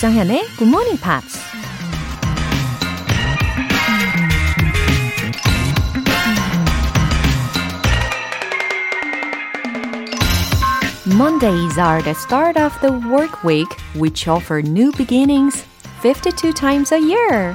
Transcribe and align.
조정현의 0.00 0.46
Good 0.56 0.64
Morning 0.64 0.98
Pops. 0.98 1.38
Mondays 11.04 11.78
are 11.78 12.00
the 12.02 12.14
start 12.14 12.58
of 12.58 12.72
the 12.80 12.94
work 13.10 13.44
week, 13.44 13.68
which 13.94 14.26
offer 14.26 14.62
new 14.62 14.90
beginnings 14.92 15.66
52 16.00 16.54
times 16.54 16.94
a 16.94 16.98
year. 16.98 17.54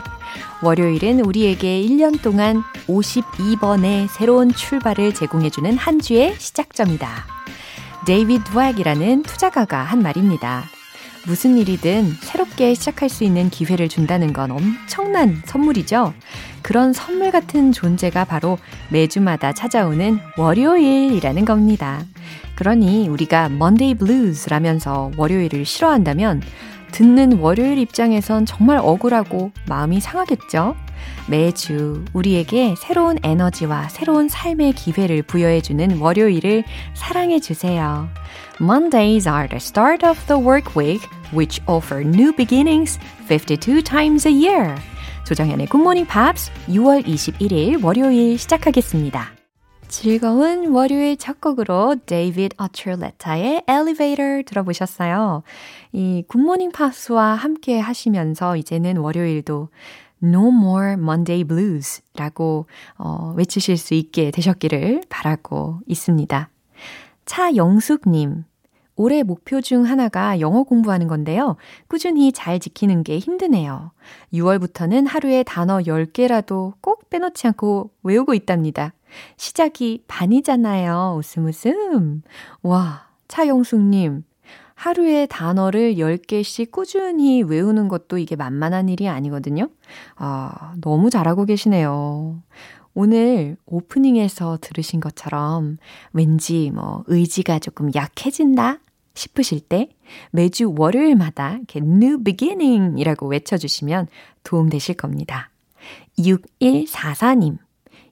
월요일은 0.62 1.22
우리에게 1.22 1.82
1년 1.82 2.22
동안 2.22 2.62
52번의 2.86 4.08
새로운 4.10 4.54
출발을 4.54 5.16
제공해주는 5.16 5.78
한 5.78 6.00
주의 6.00 6.36
시작점이다. 6.38 7.10
데이비드 8.06 8.52
웩이라는 8.54 9.24
투자가가 9.24 9.82
한 9.82 10.04
말입니다. 10.04 10.75
무슨 11.28 11.58
일이든 11.58 12.14
새롭게 12.22 12.74
시작할 12.76 13.10
수 13.10 13.24
있는 13.24 13.50
기회를 13.50 13.90
준다는 13.90 14.32
건 14.32 14.52
엄청난 14.52 15.42
선물이죠. 15.46 16.14
그런 16.62 16.94
선물 16.94 17.32
같은 17.32 17.72
존재가 17.72 18.26
바로 18.26 18.58
매주마다 18.90 19.52
찾아오는 19.54 20.20
월요일이라는 20.38 21.46
겁니다. 21.46 22.04
그러니 22.56 23.08
우리가 23.10 23.46
Monday 23.46 23.96
Blues라면서 23.96 25.12
월요일을 25.18 25.66
싫어한다면 25.66 26.42
듣는 26.92 27.40
월요일 27.40 27.78
입장에선 27.78 28.46
정말 28.46 28.78
억울하고 28.78 29.52
마음이 29.68 30.00
상하겠죠? 30.00 30.76
매주 31.28 32.06
우리에게 32.14 32.76
새로운 32.78 33.18
에너지와 33.24 33.90
새로운 33.90 34.30
삶의 34.30 34.74
기회를 34.74 35.24
부여해주는 35.24 36.00
월요일을 36.00 36.64
사랑해주세요. 36.94 38.10
Mondays 38.62 39.28
are 39.28 39.48
the 39.48 39.58
start 39.58 40.06
of 40.06 40.20
the 40.28 40.42
work 40.42 40.76
week, 40.76 41.08
which 41.34 41.62
offer 41.68 42.02
new 42.02 42.34
beginnings 42.36 43.00
52 43.30 43.82
times 43.82 44.28
a 44.28 44.34
year. 44.34 44.76
조정현의 45.26 45.68
Good 45.68 45.82
Morning 45.82 46.08
Pops 46.08 46.52
6월 46.70 47.04
21일 47.06 47.84
월요일 47.84 48.38
시작하겠습니다. 48.38 49.35
즐거운 49.98 50.68
월요일 50.74 51.16
첫 51.16 51.40
곡으로 51.40 51.96
데이비드 52.06 52.58
어츄레타의 52.58 53.64
Elevator 53.66 54.44
들어보셨어요. 54.44 55.42
이 55.94 56.22
굿모닝 56.28 56.74
팝스와 56.74 57.36
함께 57.36 57.80
하시면서 57.80 58.58
이제는 58.58 58.98
월요일도 58.98 59.70
No 60.22 60.50
more 60.50 60.94
Monday 60.96 61.46
blues 61.46 62.02
라고 62.14 62.66
어, 62.98 63.34
외치실 63.38 63.78
수 63.78 63.94
있게 63.94 64.32
되셨기를 64.32 65.04
바라고 65.08 65.80
있습니다. 65.88 66.50
차영숙님, 67.24 68.44
올해 68.98 69.24
목표 69.24 69.62
중 69.62 69.86
하나가 69.86 70.42
영어 70.42 70.64
공부하는 70.64 71.08
건데요. 71.08 71.56
꾸준히 71.88 72.34
잘 72.34 72.60
지키는 72.60 73.04
게 73.04 73.18
힘드네요. 73.18 73.92
6월부터는 74.34 75.08
하루에 75.08 75.44
단어 75.44 75.78
10개라도 75.78 76.74
꼭 76.82 77.10
빼놓지 77.10 77.48
않고 77.48 77.92
외우고 78.04 78.34
있답니다. 78.34 78.92
시작이 79.38 80.04
반이잖아요. 80.08 81.16
웃음 81.18 81.46
웃음. 81.46 82.22
와, 82.62 83.08
차영숙님. 83.28 84.24
하루에 84.76 85.26
단어를 85.26 85.96
10개씩 85.96 86.72
꾸준히 86.72 87.42
외우는 87.44 87.88
것도 87.88 88.18
이게 88.18 88.36
만만한 88.36 88.90
일이 88.90 89.08
아니거든요. 89.08 89.70
아, 90.16 90.74
너무 90.82 91.10
잘하고 91.10 91.46
계시네요. 91.46 92.42
오늘 92.94 93.58
오프닝에서 93.66 94.58
들으신 94.62 95.00
것처럼 95.00 95.78
왠지 96.14 96.72
뭐 96.74 97.04
의지가 97.08 97.60
조금 97.60 97.92
약해진다 97.94 98.80
싶으실 99.14 99.62
때 99.62 99.90
매주 100.32 100.74
월요일마다 100.78 101.56
이렇게 101.56 101.80
new 101.80 102.24
beginning 102.24 103.00
이라고 103.00 103.28
외쳐주시면 103.28 104.08
도움 104.44 104.70
되실 104.70 104.96
겁니다. 104.96 105.50
6144님. 106.18 107.58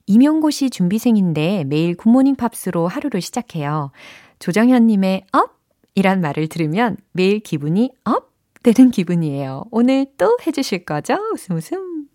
임용고시 0.06 0.70
준비생인데 0.70 1.66
매일 1.66 1.96
굿모닝 1.96 2.36
팝스로 2.36 2.88
하루를 2.88 3.22
시작해요. 3.22 3.92
조정현님의 4.40 5.26
up! 5.32 5.54
이란 5.96 6.22
말을 6.22 6.48
들으면 6.48 6.98
매일 7.12 7.40
기분이 7.40 7.92
up! 8.06 8.34
되는 8.64 8.92
기분이에요. 8.92 9.66
오늘 9.72 10.06
또 10.18 10.38
해주실 10.48 10.86
거죠? 10.86 11.16
웃음 11.34 11.58
웃음. 11.58 12.08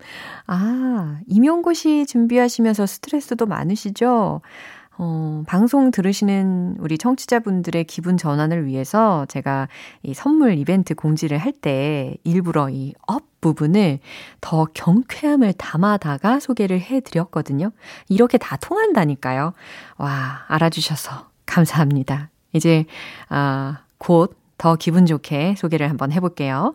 아, 0.46 1.20
임용고시 1.26 2.06
준비하시면서 2.06 2.86
스트레스도 2.86 3.44
많으시죠? 3.46 4.40
어, 5.00 5.44
방송 5.46 5.90
들으시는 5.92 6.76
우리 6.80 6.98
청취자분들의 6.98 7.84
기분 7.84 8.16
전환을 8.16 8.66
위해서 8.66 9.26
제가 9.26 9.68
이 10.02 10.12
선물 10.14 10.58
이벤트 10.58 10.94
공지를 10.94 11.38
할 11.38 11.52
때 11.52 12.16
일부러 12.24 12.68
이 12.70 12.94
up 13.06 13.22
부분을 13.40 14.00
더 14.40 14.66
경쾌함을 14.74 15.52
담아다가 15.52 16.40
소개를 16.40 16.80
해 16.80 16.98
드렸거든요. 17.00 17.70
이렇게 18.08 18.36
다 18.36 18.56
통한다니까요. 18.56 19.52
와, 19.96 20.44
알아주셔서 20.48 21.28
감사합니다. 21.46 22.30
이제, 22.52 22.84
아, 23.28 23.82
곧 23.98 24.36
더 24.58 24.74
기분 24.74 25.06
좋게 25.06 25.54
소개를 25.56 25.88
한번 25.88 26.10
해볼게요. 26.10 26.74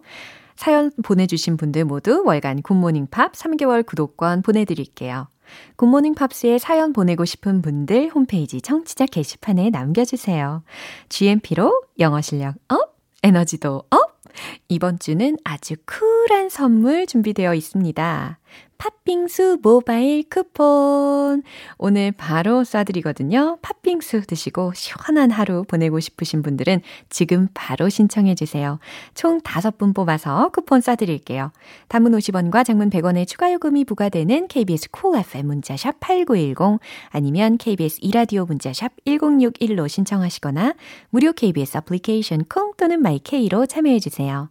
사연 0.56 0.90
보내주신 1.04 1.58
분들 1.58 1.84
모두 1.84 2.24
월간 2.26 2.62
굿모닝 2.62 3.08
팝 3.12 3.34
3개월 3.34 3.86
구독권 3.86 4.42
보내드릴게요. 4.42 5.28
굿모닝 5.76 6.16
팝스에 6.16 6.58
사연 6.58 6.94
보내고 6.94 7.26
싶은 7.26 7.62
분들 7.62 8.10
홈페이지 8.10 8.62
청취자 8.62 9.06
게시판에 9.06 9.70
남겨주세요. 9.70 10.64
GMP로 11.10 11.84
영어 12.00 12.22
실력 12.22 12.56
up, 12.70 12.96
에너지도 13.24 13.84
up! 13.90 14.20
이번 14.68 15.00
주는 15.00 15.38
아주 15.44 15.76
쿨한 15.86 16.50
선물 16.50 17.06
준비되어 17.06 17.54
있습니다. 17.54 18.40
팥빙수 18.84 19.60
모바일 19.62 20.28
쿠폰. 20.30 21.42
오늘 21.78 22.12
바로 22.12 22.64
쏴드리거든요. 22.64 23.58
팥빙수 23.62 24.24
드시고 24.28 24.74
시원한 24.76 25.32
하루 25.32 25.64
보내고 25.64 26.02
싶으신 26.02 26.42
분들은 26.42 26.82
지금 27.10 27.48
바로 27.54 27.88
신청해주세요. 27.88 28.80
총 29.16 29.40
5분 29.40 29.96
뽑아서 29.96 30.50
쿠폰 30.50 30.82
쏴드릴게요. 30.82 31.52
단문 31.88 32.12
50원과 32.12 32.66
장문 32.66 32.90
100원의 32.90 33.26
추가 33.26 33.54
요금이 33.54 33.86
부과되는 33.86 34.50
KBS 34.50 34.90
Cool 34.92 35.26
FM 35.28 35.48
문자샵 35.48 36.02
8910 36.02 36.82
아니면 37.08 37.58
KBS 37.58 38.00
이라디오 38.02 38.44
문자샵 38.44 38.92
1061로 39.06 39.88
신청하시거나 39.88 40.74
무료 41.10 41.32
KBS 41.32 41.78
애플리케이션 41.78 42.44
콩 42.50 42.74
또는 42.76 43.02
마이케이로 43.02 43.66
참여해주세요. 43.66 44.50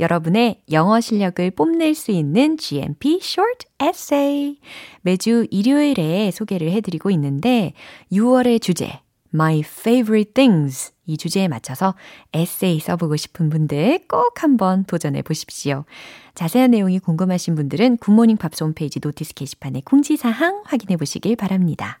여러분의 0.00 0.62
영어 0.72 1.00
실력을 1.00 1.50
뽐낼 1.52 1.94
수 1.94 2.10
있는 2.10 2.56
GMP 2.56 3.20
Short 3.22 3.66
Essay. 3.82 4.58
매주 5.02 5.46
일요일에 5.50 6.30
소개를 6.30 6.70
해드리고 6.72 7.10
있는데 7.10 7.72
6월의 8.12 8.60
주제 8.60 9.00
My 9.32 9.60
Favorite 9.60 10.32
Things 10.32 10.92
이 11.06 11.16
주제에 11.16 11.48
맞춰서 11.48 11.94
에세이 12.32 12.80
써보고 12.80 13.16
싶은 13.16 13.50
분들 13.50 14.06
꼭 14.08 14.42
한번 14.42 14.84
도전해 14.84 15.22
보십시오. 15.22 15.84
자세한 16.34 16.70
내용이 16.70 16.98
궁금하신 16.98 17.54
분들은 17.54 17.98
굿모닝 17.98 18.36
팝스 18.36 18.64
홈페이지 18.64 19.00
notice 19.02 19.34
게시판에 19.34 19.82
공지사항 19.84 20.62
확인해 20.64 20.96
보시길 20.96 21.36
바랍니다. 21.36 22.00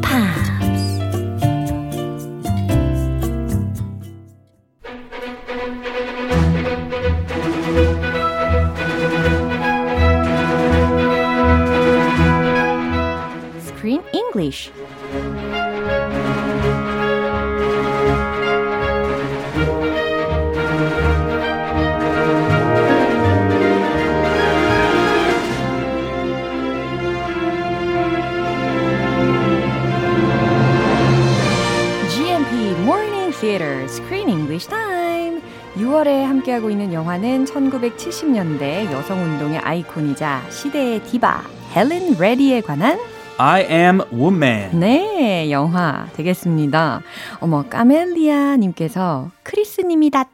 영화는 37.11 37.43
1970년대 37.43 38.89
여성운동의 38.89 39.59
아이콘이자 39.59 40.43
시대의 40.49 41.03
디바 41.03 41.43
헬렌 41.75 42.15
레디에 42.17 42.61
관한 42.61 42.97
I 43.37 43.65
am 43.69 43.99
woman. 44.13 44.79
네, 44.79 45.51
영화 45.51 46.07
되겠습니다. 46.13 47.01
어머, 47.41 47.63
까멜리아 47.63 48.55
님께서 48.57 49.29
크리스 49.43 49.81
님이다. 49.81 50.29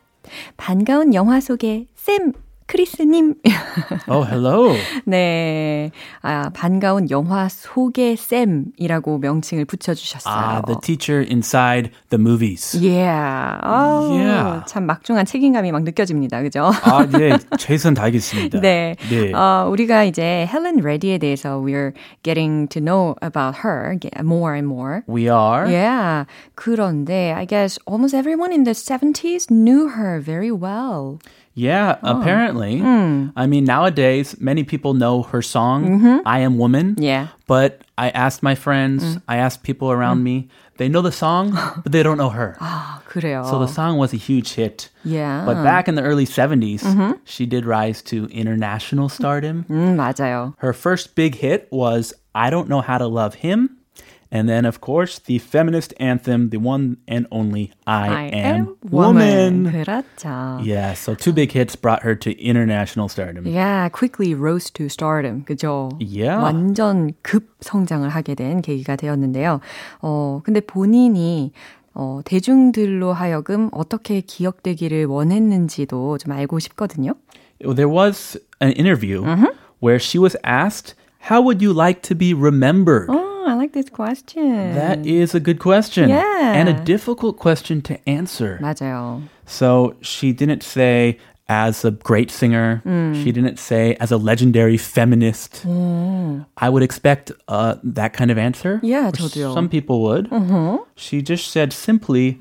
반가운 0.58 1.16
영화 1.16 1.40
속의 1.40 1.88
쌤 1.96 2.34
크리스님. 2.68 3.36
Oh, 4.10 4.24
hello. 4.28 4.75
네. 5.06 5.92
아, 6.22 6.50
반가운 6.54 7.10
영화 7.10 7.48
소개 7.50 8.16
쌤이라고 8.16 9.18
명칭을 9.19 9.66
붙여주셨어요. 9.66 10.34
Ah, 10.36 10.62
the 10.66 10.78
teacher 10.81 11.22
inside 11.22 11.92
the 12.10 12.19
movies. 12.22 12.78
Yeah. 12.78 13.60
아, 13.64 13.98
Yeah. 14.12 14.64
참 14.68 14.86
막중한 14.86 15.25
책임감이 15.25 15.72
막 15.72 15.84
느껴집니다. 15.84 16.42
그죠? 16.42 16.72
아, 16.84 17.06
네. 17.08 17.38
최선 17.58 17.94
다하겠습니다. 17.94 18.60
네. 18.60 18.96
네. 19.10 19.34
어, 19.34 19.68
우리가 19.69 20.04
이제 20.04 20.48
헬렌 20.52 20.78
레디에 20.78 21.18
대해서 21.18 21.60
we're 21.60 21.94
getting 22.24 22.68
to 22.69 22.81
know 22.81 23.16
about 23.22 23.64
her 23.64 23.98
more 24.19 24.54
and 24.56 24.68
more. 24.68 25.04
We 25.08 25.30
are. 25.30 25.68
Yeah. 25.72 26.25
그런데 26.56 27.34
I 27.34 27.46
guess 27.46 27.80
almost 27.88 28.14
everyone 28.14 28.52
in 28.52 28.64
the 28.66 28.74
70s 28.74 29.50
knew 29.50 29.88
her 29.90 30.19
very 30.19 30.52
well. 30.52 31.19
Yeah, 31.56 31.99
apparently. 32.03 32.79
Hmm. 32.81 33.29
I 33.37 33.47
mean, 33.47 33.65
nowadays, 33.65 34.37
many 34.41 34.65
people 34.65 34.94
know 34.94 35.23
her 35.25 35.43
song, 35.43 36.23
I 36.25 36.39
Am 36.41 36.56
Woman. 36.56 36.94
Mm-hmm. 36.97 37.03
Yeah. 37.03 37.27
But 37.47 37.83
I 37.99 38.09
asked 38.11 38.43
my 38.43 38.55
friends, 38.55 39.05
Mm. 39.05 39.23
I 39.29 39.37
asked 39.37 39.62
people 39.62 39.93
around 39.93 40.25
me, 40.25 40.49
they 40.79 40.89
know 40.89 41.03
the 41.03 41.12
song, 41.12 41.53
but 41.85 41.93
they 41.93 42.03
don't 42.03 42.17
know 42.17 42.31
her. 42.31 42.56
아, 42.59 43.05
그래요. 43.06 43.44
So 43.44 43.59
the 43.61 43.69
song 43.69 43.99
was 43.99 44.15
a 44.15 44.17
huge 44.17 44.55
hit. 44.55 44.89
yeah. 45.05 45.44
But 45.44 45.62
back 45.62 45.89
in 45.89 45.94
the 45.94 46.03
early 46.03 46.25
70s, 46.25 46.81
Mm-hmm. 46.89 47.21
she 47.25 47.44
did 47.44 47.67
rise 47.67 48.00
to 48.09 48.25
international 48.33 49.11
stardom. 49.11 49.67
음, 49.69 49.97
맞아요. 49.97 50.55
Her 50.65 50.73
first 50.73 51.15
big 51.15 51.37
hit 51.37 51.69
was 51.71 52.15
I 52.35 52.49
Don't 52.49 52.69
Know 52.71 52.81
How 52.81 52.97
to 52.97 53.06
Love 53.06 53.35
Him. 53.44 53.75
And 54.35 54.49
then, 54.49 54.65
of 54.65 54.81
course, 54.81 55.19
the 55.19 55.37
feminist 55.39 55.93
anthem, 56.00 56.49
the 56.49 56.56
one 56.59 56.97
and 57.06 57.27
only 57.31 57.71
I, 57.87 58.31
Am, 58.33 58.77
Woman. 58.91 59.71
그렇죠. 59.71 60.65
Yeah, 60.65 60.94
so 60.94 61.15
two 61.15 61.35
big 61.35 61.53
hits 61.53 61.77
brought 61.77 62.03
her 62.03 62.15
to 62.15 62.31
international 62.43 63.11
stardom. 63.11 63.47
Yeah, 63.47 63.91
quickly 63.91 64.33
rose 64.35 64.71
to 64.73 64.89
stardom. 64.89 65.44
그죠? 65.44 65.91
Yeah. 66.00 66.41
완전 66.43 67.12
급 67.23 67.44
성장을 67.61 68.09
하게 68.09 68.35
된 68.35 68.62
계기가 68.62 68.97
되었는데요. 68.97 69.61
어, 70.00 70.41
근데 70.44 70.61
본인이 70.61 71.53
어, 71.94 72.23
대중들로 72.25 73.12
하여금 73.12 73.69
어떻게 73.73 74.23
기억되기를 74.23 75.05
원했는지도 75.05 76.17
좀 76.17 76.33
알고 76.33 76.59
싶거든요. 76.59 77.12
There 77.61 77.87
was 77.93 78.39
an 78.62 78.73
interview 78.73 79.23
Mm-hmm. 79.25 79.53
where 79.81 79.99
she 80.00 80.19
was 80.19 80.35
asked, 80.43 80.94
How 81.29 81.43
would 81.43 81.61
you 81.62 81.73
like 81.75 82.00
to 82.09 82.15
be 82.17 82.33
remembered? 82.33 83.09
Oh, 83.11 83.36
I 83.47 83.55
like 83.55 83.73
this 83.73 83.89
question. 83.91 84.75
That 84.75 85.05
is 85.06 85.35
a 85.35 85.41
good 85.41 85.59
question. 85.59 86.09
Yeah. 86.09 86.55
And 86.55 86.69
a 86.69 86.75
difficult 86.85 87.39
question 87.39 87.83
to 87.83 87.99
answer. 88.09 88.59
맞아요. 88.62 89.23
So 89.47 89.94
she 90.00 90.33
didn't 90.33 90.62
say 90.62 91.19
as 91.49 91.85
a 91.85 91.91
great 91.91 92.31
singer. 92.31 92.81
Mm. 92.87 93.23
She 93.23 93.33
didn't 93.33 93.59
say 93.59 93.97
as 94.00 94.11
a 94.12 94.17
legendary 94.17 94.77
feminist. 94.79 95.67
I 95.67 96.69
would 96.69 96.83
expect 96.83 97.33
uh, 97.49 97.77
that 97.83 98.12
kind 98.15 98.31
of 98.31 98.39
answer. 98.39 98.81
Yeah, 98.83 99.09
Or 99.09 99.12
저도요. 99.12 99.53
Some 99.53 99.69
people 99.69 100.03
would. 100.03 100.31
She 100.97 101.21
just 101.23 101.50
said 101.50 101.73
simply 101.73 102.39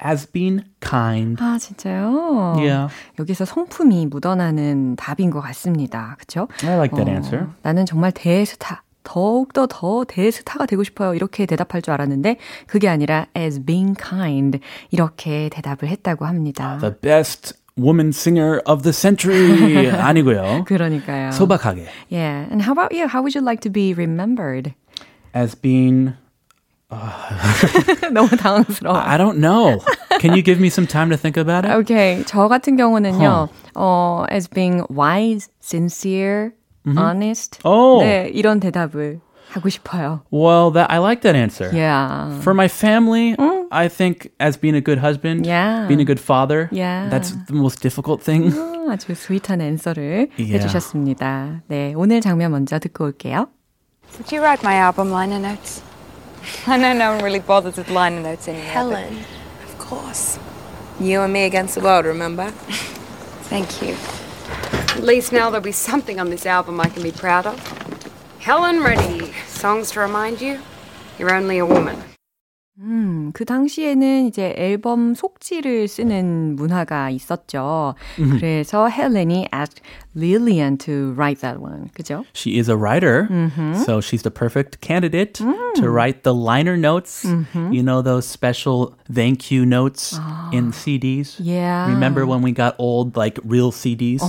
as 0.00 0.26
being 0.26 0.64
kind. 0.80 1.38
아, 1.38 1.56
진짜요? 1.58 2.56
Yeah. 2.58 2.88
여기서 3.18 3.44
성품이 3.46 4.06
묻어나는 4.06 4.96
답인 4.96 5.30
것 5.30 5.40
같습니다. 5.40 6.16
그쵸? 6.18 6.48
I 6.64 6.76
like 6.76 6.94
that 6.96 7.08
어, 7.08 7.12
answer. 7.14 7.46
나는 7.62 7.86
정말 7.86 8.12
대스타. 8.12 8.82
더욱더 9.06 9.66
더 9.68 10.04
대스타가 10.04 10.66
되고 10.66 10.84
싶어요. 10.84 11.14
이렇게 11.14 11.46
대답할 11.46 11.82
줄 11.82 11.92
알았는데 11.92 12.36
그게 12.66 12.88
아니라 12.88 13.26
as 13.36 13.64
being 13.64 13.96
kind 14.00 14.60
이렇게 14.90 15.48
대답을 15.50 15.88
했다고 15.88 16.24
합니다. 16.24 16.78
The 16.80 16.94
best 17.00 17.54
woman 17.78 18.08
singer 18.08 18.60
of 18.66 18.82
the 18.82 18.92
century. 18.92 19.90
아니고요. 19.90 20.64
그러니까요. 20.66 21.32
소박하게. 21.32 21.86
Yeah. 22.10 22.46
And 22.50 22.62
how 22.62 22.72
about 22.72 22.94
you? 22.94 23.08
How 23.08 23.22
would 23.22 23.34
you 23.34 23.42
like 23.44 23.60
to 23.62 23.70
be 23.70 23.92
remembered? 23.92 24.74
As 25.34 25.56
being 25.56 26.14
너무 28.12 28.28
당황스러워. 28.36 28.96
I 28.96 29.16
don't 29.16 29.38
know. 29.38 29.80
Can 30.20 30.34
you 30.34 30.42
give 30.42 30.60
me 30.60 30.68
some 30.68 30.86
time 30.86 31.08
to 31.10 31.16
think 31.16 31.36
about 31.38 31.64
it? 31.64 31.72
Okay. 31.82 32.22
저 32.26 32.48
같은 32.48 32.76
경우는요. 32.76 33.48
어, 33.74 34.24
as 34.30 34.46
being 34.48 34.84
wise, 34.90 35.48
sincere, 35.60 36.52
honest. 36.86 37.58
Oh. 37.64 38.02
네, 38.04 38.30
이런 38.32 38.60
대답을 38.60 39.20
하고 39.50 39.68
싶어요. 39.68 40.22
Well, 40.32 40.70
that 40.72 40.90
I 40.90 40.98
like 40.98 41.22
that 41.22 41.36
answer. 41.36 41.70
Yeah. 41.72 42.40
For 42.40 42.54
my 42.54 42.68
family, 42.68 43.36
I 43.70 43.88
think 43.88 44.30
as 44.40 44.56
being 44.58 44.74
a 44.76 44.80
good 44.80 44.98
husband, 44.98 45.46
Yeah. 45.46 45.86
being 45.86 46.00
a 46.00 46.04
good 46.06 46.20
father, 46.20 46.68
Yeah. 46.72 47.08
that's 47.10 47.32
the 47.46 47.54
most 47.54 47.80
difficult 47.82 48.24
thing. 48.24 48.50
아, 48.56 48.92
아주 48.92 49.14
스윗한 49.14 49.60
앤서를 49.60 50.30
Yeah. 50.38 50.54
해주셨습니다. 50.56 51.62
네, 51.68 51.92
오늘 51.96 52.20
장면 52.20 52.50
먼저 52.52 52.78
듣고 52.78 53.04
올게요. 53.04 53.48
Did 54.16 54.34
you 54.34 54.42
write 54.42 54.64
my 54.64 54.76
album 54.76 55.10
liner 55.12 55.38
notes? 55.38 55.82
I 56.66 56.76
know 56.76 56.92
no 56.92 57.12
one 57.12 57.22
really 57.22 57.40
bothers 57.40 57.76
with 57.78 57.90
liner 57.92 58.20
notes 58.20 58.48
anymore. 58.48 58.66
but 58.66 58.96
Helen, 58.98 59.24
of 59.64 59.78
course. 59.78 60.38
You 60.98 61.20
and 61.22 61.32
me 61.32 61.44
against 61.44 61.74
the 61.78 61.84
world, 61.84 62.04
remember? 62.06 62.50
Thank 63.48 63.80
you. 63.82 63.94
At 64.97 65.03
least 65.03 65.31
now 65.31 65.51
there'll 65.51 65.61
be 65.63 65.71
something 65.71 66.19
on 66.19 66.31
this 66.31 66.47
album 66.47 66.81
I 66.81 66.89
can 66.89 67.03
be 67.03 67.11
proud 67.11 67.45
of. 67.45 67.55
Helen 68.39 68.81
Reddy, 68.81 69.31
songs 69.45 69.91
to 69.91 69.99
remind 69.99 70.41
you 70.41 70.59
you're 71.19 71.31
only 71.31 71.59
a 71.59 71.65
woman. 71.65 71.95
음, 72.79 73.31
그 73.33 73.45
당시에는 73.45 74.25
이제 74.25 74.53
앨범 74.57 75.13
속지를 75.13 75.87
쓰는 75.87 76.55
문화가 76.55 77.09
있었죠. 77.09 77.95
그래서 78.39 78.87
헬렌이 78.87 79.47
asked 79.53 79.81
Lillian 80.16 80.76
to 80.78 81.12
write 81.14 81.40
that 81.40 81.60
one. 81.60 81.90
그죠? 81.94 82.24
She 82.34 82.58
is 82.58 82.68
a 82.68 82.76
writer, 82.76 83.28
so 83.86 84.00
she's 84.00 84.22
the 84.22 84.30
perfect 84.30 84.80
candidate 84.80 85.34
to 85.34 85.88
write 85.88 86.22
the 86.22 86.34
liner 86.34 86.76
notes. 86.76 87.24
You 87.54 87.82
know 87.82 88.02
those 88.02 88.26
special 88.26 88.94
thank 89.12 89.50
you 89.50 89.64
notes 89.64 90.18
in 90.52 90.72
CDs. 90.72 91.36
Yeah. 91.38 91.88
Remember 91.88 92.26
when 92.26 92.42
we 92.42 92.52
got 92.52 92.74
old 92.78 93.16
like 93.16 93.38
real 93.44 93.72
CDs 93.72 94.22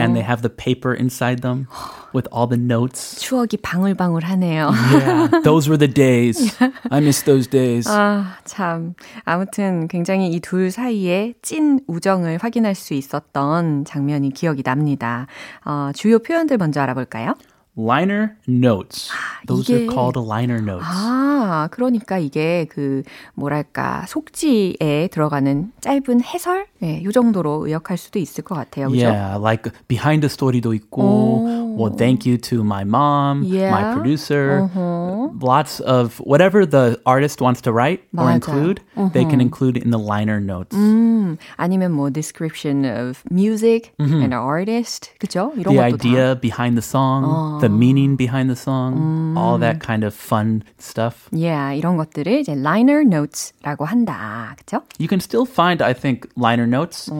and 0.00 0.16
they 0.16 0.22
have 0.22 0.42
the 0.42 0.50
paper 0.50 0.94
inside 0.94 1.42
them 1.42 1.68
with 2.14 2.26
all 2.32 2.46
the 2.46 2.56
notes? 2.56 3.20
추억이 3.20 3.58
방울방울하네요. 3.60 4.72
Yeah, 4.72 5.40
those 5.42 5.68
were 5.68 5.76
the 5.76 5.88
days. 5.88 6.56
I 6.90 7.00
miss 7.00 7.22
those 7.22 7.46
days. 7.46 7.86
아, 7.88 8.38
참. 8.44 8.94
아무튼 9.24 9.86
굉장히 9.88 10.32
이 10.32 10.40
둘 10.40 10.70
사이에 10.70 11.34
찐 11.42 11.80
우정을 11.88 12.38
확인할 12.40 12.74
수 12.74 12.94
있었던 12.94 13.84
장면이 13.84 14.30
기억이 14.30 14.62
납니다. 14.62 15.26
어, 15.65 15.91
주요 15.93 16.19
표현들 16.19 16.57
먼저 16.57 16.81
알아볼까요? 16.81 17.35
Liner 17.78 18.36
notes. 18.48 19.10
Those 19.46 19.68
이게- 19.68 19.82
are 19.84 19.86
called 19.92 20.16
liner 20.18 20.62
notes. 20.62 20.88
아, 20.88 21.68
그러니까 21.70 22.16
이게 22.16 22.64
그, 22.70 23.02
뭐랄까, 23.34 24.06
속지에 24.08 25.08
들어가는 25.12 25.72
짧은 25.80 26.22
해설? 26.22 26.66
네, 26.78 27.04
요 27.04 27.12
정도로 27.12 27.66
의역할 27.66 27.98
수도 27.98 28.18
있을 28.18 28.44
것 28.44 28.54
같아요. 28.54 28.88
그죠? 28.88 29.06
Yeah, 29.06 29.36
like 29.38 29.70
behind 29.88 30.22
the 30.26 30.30
story도 30.32 30.72
있고, 30.72 31.02
오. 31.02 31.76
well, 31.78 31.94
thank 31.94 32.24
you 32.26 32.38
to 32.38 32.62
my 32.64 32.82
mom, 32.82 33.44
Yeah. 33.44 33.68
my 33.70 33.92
producer. 33.94 34.70
어허. 34.72 35.32
Lots 35.42 35.82
of 35.84 36.16
whatever 36.24 36.64
the 36.64 36.96
artist 37.04 37.42
wants 37.44 37.60
to 37.60 37.72
write 37.72 38.00
or 38.16 38.24
맞아. 38.24 38.36
include, 38.36 38.80
they 39.12 39.24
can 39.28 39.40
include 39.40 39.76
in 39.76 39.90
the 39.90 40.00
liner 40.00 40.40
notes. 40.40 40.72
음, 40.76 41.36
아니면 41.56 41.92
뭐 41.92 42.08
description 42.10 42.84
of 42.86 43.20
music 43.30 43.92
and 44.00 44.34
artist, 44.34 45.12
그죠? 45.18 45.52
이런 45.56 45.74
The 45.74 45.76
것도 45.76 45.94
idea 45.94 46.34
behind 46.40 46.76
the 46.80 46.84
song, 46.84 47.59
the 47.60 47.68
meaning 47.68 48.16
behind 48.16 48.48
the 48.48 48.56
song, 48.56 49.36
all 49.36 49.58
that 49.58 49.80
kind 49.80 50.04
of 50.04 50.14
fun 50.14 50.62
stuff. 50.80 51.30
다. 51.30 51.36
Yeah, 51.36 51.76
이런 51.76 51.96
것들을 51.96 52.40
이제 52.40 52.52
liner 52.52 53.00
notes라고 53.02 53.84
한다, 53.84 54.54
그죠? 54.58 54.82
You 54.98 55.08
can 55.08 55.20
still 55.20 55.46
find, 55.46 55.82
I 55.82 55.94
think, 55.94 56.28
liner 56.36 56.66
notes 56.66 57.10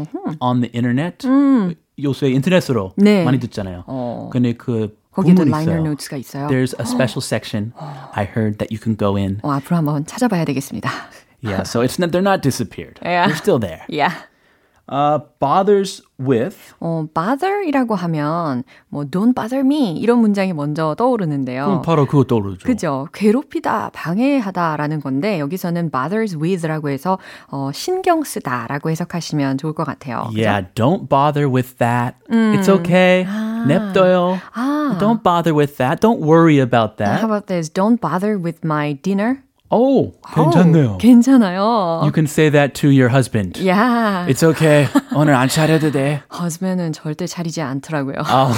on 0.41 0.61
the 0.61 0.71
internet. 0.75 1.26
요새 1.99 2.29
인터넷으로 2.29 2.93
네. 2.97 3.25
많이 3.25 3.41
듣잖아요. 3.41 3.85
어. 3.87 4.29
근데 4.31 4.53
그 4.53 4.99
거기도 5.12 5.45
부분 5.45 5.49
liner 5.49 5.79
있어요. 5.79 5.87
notes가 5.87 6.17
있어요. 6.19 6.47
There's 6.49 6.75
a 6.79 6.85
special 6.85 7.23
section 7.23 7.73
I 8.12 8.25
heard 8.25 8.59
that 8.59 8.69
you 8.71 8.79
can 8.79 8.97
go 8.97 9.17
in. 9.17 9.41
어, 9.43 9.53
앞으로 9.53 9.76
한번 9.76 10.05
찾아봐야 10.05 10.45
되겠습니다. 10.45 10.91
Yeah, 11.43 11.62
so 11.62 11.81
it's 11.81 11.99
not, 11.99 12.12
they're 12.12 12.21
not 12.23 12.43
disappeared. 12.43 12.99
Yeah. 13.03 13.29
They're 13.29 13.37
still 13.37 13.59
there. 13.59 13.85
Yeah. 13.88 14.12
Uh, 14.90 15.20
bothers 15.40 16.04
with. 16.20 16.58
어, 16.82 17.06
bother이라고 17.14 17.96
하면 17.96 18.64
뭐 18.90 19.06
don't 19.06 19.34
bother 19.34 19.66
me 19.66 19.94
이런 19.94 20.20
문장이 20.20 20.52
먼저 20.54 20.96
떠오르는데요. 20.98 21.66
그럼 21.66 21.82
바로 21.82 22.06
그거 22.06 22.24
떠오르죠. 22.26 22.66
그죠. 22.66 23.08
괴롭히다, 23.14 23.92
방해하다라는 23.94 25.00
건데 25.00 25.40
여기서는 25.40 25.92
bothers 25.92 26.36
with라고 26.38 26.90
해서 26.90 27.20
어, 27.48 27.72
신경 27.74 28.24
쓰다라고 28.24 28.90
해석하시면 28.90 29.58
좋을 29.60 29.74
것 29.74 29.86
같아요. 29.86 30.26
그죠? 30.30 30.42
Yeah, 30.42 30.68
don't 30.76 31.08
bother 31.08 31.50
with 31.50 31.78
that. 31.78 32.18
It's 32.30 32.68
okay. 32.70 33.26
냅둬요. 33.68 34.40
아. 34.54 34.98
Don't 35.00 35.24
bother 35.24 35.56
with 35.56 35.78
that. 35.78 36.02
Don't 36.02 36.20
worry 36.20 36.60
about 36.60 37.00
How 37.00 37.06
that. 37.06 37.24
about 37.24 37.48
this? 37.48 37.70
Don't 37.70 38.02
bother 38.02 38.38
with 38.38 38.60
my 38.66 38.94
dinner. 39.02 39.44
Oh, 39.74 40.12
괜찮네요. 40.36 40.94
오, 40.96 40.98
괜찮아요. 40.98 42.01
You 42.04 42.12
can 42.13 42.25
say 42.25 42.50
that 42.51 42.74
to 42.82 42.90
your 42.90 43.08
husband. 43.10 43.58
Yeah. 43.58 44.28
It's 44.28 44.44
okay. 44.44 44.88
오늘 45.16 45.34
안 45.34 45.48
차려도 45.48 45.92
돼. 45.92 46.22
husband은 46.30 46.92
절대 46.92 47.25
차리지 47.25 47.62
않더라고요. 47.62 48.18
Oh. 48.28 48.51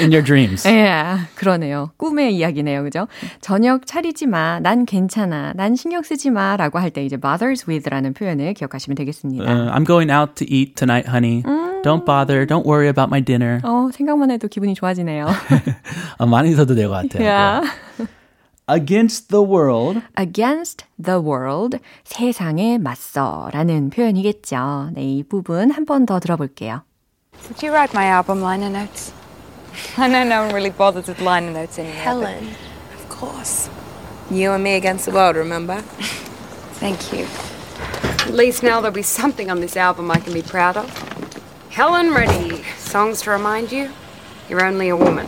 In 0.00 0.10
your 0.10 0.24
dreams. 0.24 0.66
예, 0.66 1.18
그러네요. 1.34 1.90
꿈의 1.98 2.34
이야기네요, 2.36 2.82
그죠? 2.84 3.08
저녁 3.42 3.84
차리지 3.86 4.26
마, 4.26 4.58
난 4.60 4.86
괜찮아, 4.86 5.52
난 5.54 5.76
신경 5.76 6.02
쓰지 6.02 6.30
마, 6.30 6.56
라고 6.56 6.78
할 6.78 6.90
때 6.90 7.04
이제 7.04 7.18
bothers 7.18 7.66
with라는 7.68 8.14
표현을 8.14 8.54
기억하시면 8.54 8.94
되겠습니다. 8.96 9.44
Uh, 9.44 9.70
I'm 9.70 9.84
going 9.84 10.10
out 10.10 10.34
to 10.36 10.46
eat 10.48 10.74
tonight, 10.76 11.06
honey. 11.06 11.42
Don't 11.84 12.04
bother. 12.06 12.46
Don't 12.46 12.64
worry 12.66 12.88
about 12.88 13.08
my 13.10 13.20
dinner. 13.20 13.60
어, 13.64 13.90
생각만 13.92 14.30
해도 14.30 14.48
기분이 14.48 14.74
좋아지네요. 14.74 15.26
어, 16.18 16.26
많이 16.26 16.54
써도 16.54 16.74
될 16.74 16.88
것 16.88 16.94
같아요. 17.08 17.22
yeah. 17.22 17.70
Against 18.69 19.29
the 19.29 19.43
world. 19.43 20.01
against 20.17 20.85
the 21.01 21.19
world, 21.21 21.77
세상에 22.03 22.77
맞서 22.79 23.49
라는 23.53 23.89
표현이겠죠. 23.91 24.89
네, 24.93 25.03
이 25.03 25.23
부분 25.23 25.69
한 25.71 25.85
번 25.85 26.05
더 26.07 26.19
들어볼게요. 26.19 26.81
Did 27.47 27.63
you 27.63 27.71
write 27.75 27.93
my 27.93 28.05
album 28.09 28.41
liner 28.41 28.69
notes? 28.69 29.13
I 29.97 30.07
know 30.09 30.23
no 30.23 30.41
one 30.45 30.53
really 30.53 30.71
bothers 30.71 31.07
with 31.07 31.21
liner 31.21 31.51
notes 31.51 31.77
anymore. 31.77 31.93
but- 31.95 32.03
Helen. 32.03 32.55
Of 32.97 33.09
course. 33.09 33.69
You 34.31 34.53
and 34.53 34.63
me 34.63 34.73
against 34.73 35.05
the 35.05 35.11
world, 35.13 35.35
remember? 35.35 35.83
Thank 36.81 37.13
you. 37.13 37.27
At 38.25 38.33
least 38.33 38.63
now 38.63 38.81
there'll 38.81 38.89
be 38.95 39.03
something 39.03 39.51
on 39.51 39.59
this 39.61 39.77
album 39.77 40.09
I 40.09 40.17
can 40.17 40.33
be 40.33 40.41
proud 40.41 40.75
of. 40.77 40.89
Helen 41.69 42.11
Reddy. 42.15 42.63
Songs 42.79 43.21
to 43.23 43.29
remind 43.31 43.71
you 43.71 43.91
you're 44.49 44.65
only 44.65 44.89
a 44.89 44.95
woman. 44.97 45.27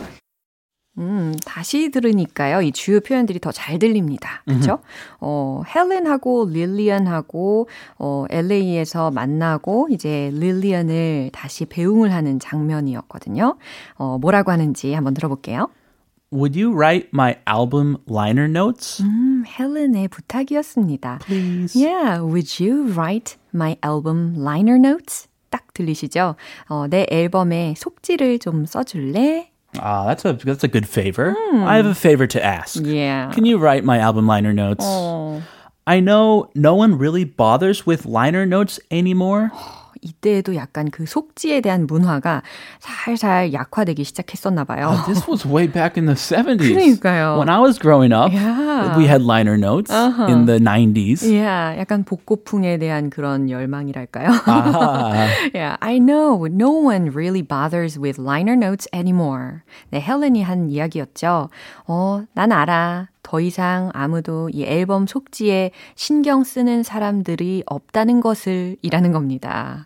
음, 0.99 1.33
다시 1.45 1.89
들으니까요. 1.89 2.61
이 2.61 2.71
주요 2.71 2.99
표현들이 2.99 3.39
더 3.39 3.51
잘 3.51 3.79
들립니다. 3.79 4.43
그렇죠? 4.45 4.79
어, 5.19 5.63
헬렌하고 5.75 6.49
릴리언하고 6.51 7.67
어, 7.97 8.25
LA에서 8.29 9.09
만나고 9.11 9.87
이제 9.89 10.29
릴리언을 10.33 11.31
다시 11.33 11.65
배웅을 11.65 12.11
하는 12.13 12.39
장면이었거든요. 12.39 13.57
어, 13.95 14.17
뭐라고 14.19 14.51
하는지 14.51 14.93
한번 14.93 15.13
들어볼게요. 15.15 15.69
Would 16.31 16.59
you 16.59 16.73
write 16.75 17.09
my 17.13 17.35
album 17.47 17.97
liner 18.09 18.49
notes? 18.49 19.03
음, 19.03 19.43
헬렌의 19.47 20.07
부탁이었습니다. 20.07 21.19
Please. 21.23 21.79
Yeah, 21.79 22.21
would 22.23 22.63
you 22.63 22.91
write 22.91 23.37
my 23.53 23.77
album 23.85 24.33
liner 24.37 24.77
notes? 24.77 25.27
딱 25.51 25.71
들리시죠? 25.75 26.35
어, 26.69 26.87
내 26.89 27.05
앨범에 27.11 27.75
속지를 27.77 28.39
좀 28.39 28.65
써줄래? 28.65 29.51
Ah, 29.79 30.05
that's 30.05 30.25
a 30.25 30.33
that's 30.33 30.63
a 30.63 30.67
good 30.67 30.87
favor. 30.87 31.35
I 31.53 31.77
have 31.77 31.85
a 31.85 31.95
favor 31.95 32.27
to 32.27 32.43
ask. 32.43 32.79
Yeah. 32.83 33.31
Can 33.33 33.45
you 33.45 33.57
write 33.57 33.83
my 33.83 33.97
album 33.99 34.27
liner 34.27 34.53
notes? 34.53 34.85
어, 34.85 35.41
I 35.85 35.99
know 35.99 36.49
no 36.55 36.75
one 36.75 36.97
really 36.97 37.25
bothers 37.25 37.85
with 37.85 38.05
liner 38.05 38.45
notes 38.45 38.79
anymore. 38.91 39.51
이때에도 40.03 40.55
약간 40.55 40.89
그 40.91 41.05
속지에 41.05 41.61
대한 41.61 41.87
문화가 41.87 42.41
살살 42.79 43.53
약화되기 43.53 44.03
시작했었나 44.03 44.63
봐요. 44.63 44.89
Uh, 44.89 45.05
this 45.05 45.29
was 45.29 45.47
way 45.47 45.67
back 45.67 45.97
in 45.97 46.05
the 46.05 46.15
70s. 46.15 46.59
그러니까요. 46.59 47.37
When 47.37 47.49
I 47.49 47.59
was 47.59 47.79
growing 47.79 48.13
up, 48.13 48.31
Yeah. 48.33 48.97
we 48.97 49.05
had 49.07 49.21
liner 49.23 49.57
notes 49.57 49.91
in 50.27 50.45
the 50.45 50.59
90s. 50.59 51.23
yeah, 51.23 51.77
약간 51.79 52.03
복고풍에 52.03 52.77
대한 52.77 53.09
그런 53.09 53.49
열망이랄까요? 53.49 54.29
Ah, 54.45 55.27
yeah, 55.53 55.77
I 55.81 55.99
know 55.99 56.45
no 56.51 56.71
one 56.71 57.11
really 57.11 57.41
bothers 57.41 57.97
with 57.97 58.19
liner 58.19 58.55
notes 58.55 58.87
anymore. 58.93 59.61
네, 59.91 60.01
헬렌이 60.01 60.43
한 60.43 60.69
이야기였죠. 60.69 61.49
어, 61.87 62.23
난 62.33 62.51
알아. 62.51 63.07
더 63.23 63.39
이상 63.39 63.89
아무도 63.93 64.49
이 64.49 64.63
앨범 64.63 65.07
속지에 65.07 65.71
신경 65.95 66.43
쓰는 66.43 66.83
사람들이 66.83 67.63
없다는 67.65 68.21
것을 68.21 68.75
이라는 68.81 69.11
겁니다. 69.11 69.83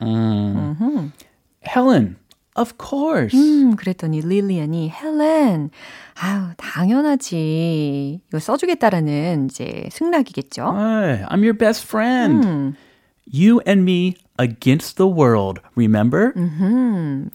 Helen, 1.65 2.17
of 2.57 2.73
course. 2.79 3.37
음, 3.37 3.75
그랬더니 3.75 4.21
릴리안이 4.21 4.89
헬렌, 4.89 5.69
아유, 6.19 6.49
당연하지. 6.57 8.21
이거 8.27 8.39
써주겠다라는 8.39 9.45
이제 9.45 9.87
승낙이겠죠. 9.91 10.63
Hey, 10.75 11.23
I'm 11.25 11.41
your 11.43 11.57
best 11.57 11.85
friend. 11.85 12.75
You 13.31 13.59
and 13.67 13.81
me 13.81 14.15
against 14.38 14.96
the 14.96 15.06
world. 15.06 15.60
Remember? 15.76 16.32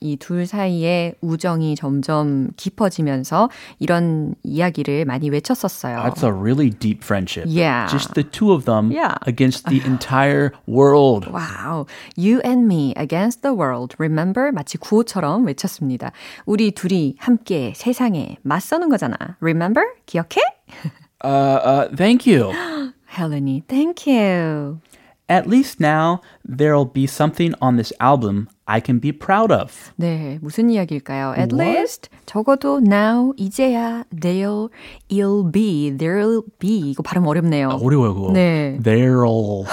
이 0.01 0.17
둘 0.19 0.45
사이에 0.45 1.13
우정이 1.21 1.75
점점 1.75 2.49
깊어지면서 2.57 3.49
이런 3.79 4.35
이야기를 4.43 5.05
많이 5.05 5.29
외쳤었어요. 5.29 5.97
That's 6.03 6.23
a 6.23 6.31
really 6.31 6.69
deep 6.69 7.03
friendship. 7.03 7.47
Yeah. 7.49 7.87
Just 7.89 8.13
the 8.13 8.23
two 8.23 8.51
of 8.51 8.65
them 8.65 8.91
Yeah. 8.91 9.15
against 9.25 9.65
the 9.69 9.81
entire 9.85 10.51
world. 10.67 11.27
와우. 11.31 11.85
You 12.17 12.41
and 12.43 12.65
me 12.65 12.93
against 12.97 13.41
the 13.41 13.55
world. 13.55 13.95
Remember? 13.99 14.51
마치 14.51 14.77
구호처럼 14.77 15.45
외쳤습니다. 15.45 16.11
우리 16.45 16.71
둘이 16.71 17.15
함께 17.19 17.73
세상에 17.75 18.37
맞서는 18.41 18.89
거잖아. 18.89 19.15
Remember? 19.41 19.85
기억해? 20.05 20.41
Uh, 21.23 21.27
uh, 21.29 21.95
thank 21.95 22.27
you. 22.27 22.51
헬렌이 23.17 23.63
thank 23.67 24.05
you. 24.05 24.79
At 25.29 25.45
least 25.45 25.81
now 25.81 26.21
there'll 26.47 26.85
be 26.89 27.03
something 27.05 27.53
on 27.59 27.75
this 27.75 27.91
album 27.99 28.47
I 28.65 28.79
can 28.79 28.99
be 29.01 29.11
proud 29.11 29.51
of. 29.51 29.91
네, 29.97 30.39
무슨 30.41 30.69
이야기일까요? 30.69 31.33
At 31.37 31.51
What? 31.53 31.59
least 31.61 32.09
적어도 32.25 32.79
now 32.79 33.33
이제야 33.35 34.05
there'll 34.09 34.69
it'll 35.09 35.51
be 35.51 35.91
there'll 35.97 36.43
be 36.59 36.91
이거 36.91 37.03
발음 37.03 37.27
어렵네요. 37.27 37.67
어려워요, 37.81 38.13
그거. 38.15 38.31
네. 38.31 38.79
There'll, 38.81 39.65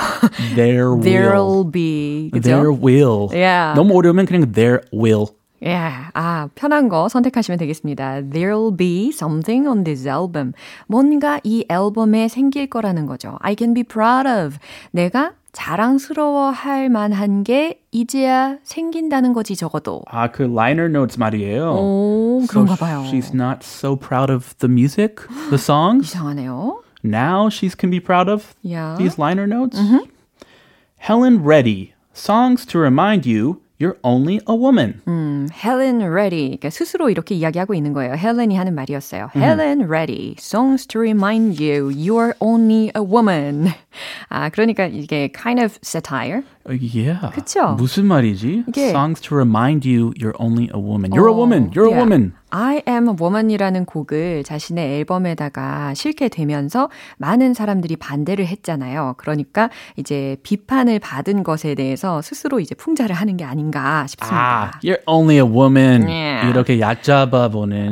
there 0.57 0.91
will. 0.91 1.03
There'll 1.05 1.71
be 1.71 2.31
There 2.33 2.73
그죠? 2.73 2.79
will. 2.83 3.29
Yeah. 3.33 3.77
너무 3.77 3.95
어려우면 3.97 4.27
그냥 4.27 4.51
there 4.53 4.81
will. 4.93 5.27
예, 5.65 5.79
아 6.13 6.49
편한 6.57 6.89
거 6.89 7.09
선택하시면 7.09 7.59
되겠습니다. 7.59 8.21
There'll 8.23 8.77
be 8.77 9.09
something 9.15 9.67
on 9.69 9.85
this 9.85 10.07
album. 10.07 10.53
뭔가 10.89 11.41
이 11.43 11.65
앨범에 11.71 12.29
생길 12.29 12.67
거라는 12.69 13.07
거죠. 13.07 13.39
I 13.41 13.55
can 13.57 13.73
be 13.73 13.83
proud 13.83 14.29
of. 14.29 14.59
내가 14.91 15.33
자랑스러워 15.52 16.50
할 16.52 16.90
만한 16.90 17.44
게 17.44 17.82
이제야 17.92 18.58
생긴다는 18.64 19.34
거지 19.34 19.56
적어도. 19.56 20.02
아, 20.08 20.32
그 20.32 20.44
liner 20.44 20.86
notes 20.90 21.18
말이에요. 21.20 21.72
오, 21.74 22.40
So 22.44 22.48
그런가 22.48 22.76
봐요. 22.76 23.04
She's 23.10 23.34
not 23.34 23.60
so 23.64 23.96
proud 23.96 24.32
of 24.32 24.54
the 24.60 24.72
music, 24.72 25.16
the 25.50 25.56
songs. 25.58 26.06
이상하네요. 26.08 26.82
Now 27.04 27.48
she 27.48 27.70
can 27.70 27.90
be 27.90 28.00
proud 28.00 28.30
of 28.30 28.54
Yeah. 28.62 28.98
these 28.98 29.18
liner 29.20 29.48
notes. 29.48 29.80
Helen 30.98 31.44
Reddy, 31.44 31.94
songs 32.14 32.66
to 32.68 32.80
remind 32.80 33.26
you 33.26 33.62
you're 33.80 33.98
only 34.04 34.42
a 34.50 34.54
woman. 34.54 35.00
Helen 35.54 36.02
Reddy. 36.04 36.58
그러니까 36.58 36.70
스스로 36.70 37.10
이렇게 37.10 37.36
이야기하고 37.36 37.74
있는 37.74 37.94
거예요. 37.94 38.14
헬렌이 38.16 38.58
하는 38.58 38.76
말이었어요. 38.76 39.30
Helen 39.34 39.84
Reddy. 39.90 40.36
Songs 40.38 40.86
to 40.88 41.00
remind 41.00 41.64
you 41.64 41.90
you're 41.90 42.34
only 42.42 42.92
a 42.96 43.02
woman. 43.02 43.70
아, 44.30 44.50
그러니까 44.50 44.86
이게 44.86 45.32
kind 45.34 45.62
of 45.62 45.78
satire. 45.84 46.44
Uh, 46.70 46.78
yeah. 46.78 47.32
그쵸? 47.34 47.74
무슨 47.76 48.06
말이지? 48.06 48.66
이게- 48.68 48.90
Songs 48.90 49.22
to 49.22 49.36
remind 49.36 49.88
you 49.88 50.12
you're 50.20 50.36
only 50.40 50.70
a 50.74 50.80
woman. 50.80 51.12
You're 51.12 51.28
a 51.30 51.34
woman. 51.34 51.72
You're 51.72 51.88
a 51.88 51.94
Yeah. 51.94 52.00
woman. 52.00 52.34
I 52.52 52.82
am 52.88 53.08
a 53.08 53.14
woman이라는 53.20 53.86
곡을 53.86 54.44
자신의 54.44 54.98
앨범에다가 55.00 55.94
실게 55.94 56.30
되면서 56.30 56.90
많은 57.18 57.54
사람들이 57.54 57.96
반대를 57.96 58.48
했잖아요. 58.48 59.16
그러니까 59.18 59.70
이제 59.98 60.38
비판을 60.44 60.98
받은 61.00 61.44
것에 61.44 61.76
대해서 61.76 62.22
스스로 62.24 62.60
이제 62.60 62.74
풍자를 62.76 63.16
하는 63.16 63.38
게 63.38 63.44
아닌가 63.46 64.06
싶습니다. 64.08 64.72
아, 64.74 64.80
you're 64.84 65.02
only 65.08 65.36
a 65.38 65.44
woman. 65.44 66.08
Yeah. 66.08 66.50
이렇게 66.50 66.80
얕잡아 66.80 67.50
보는 67.50 67.92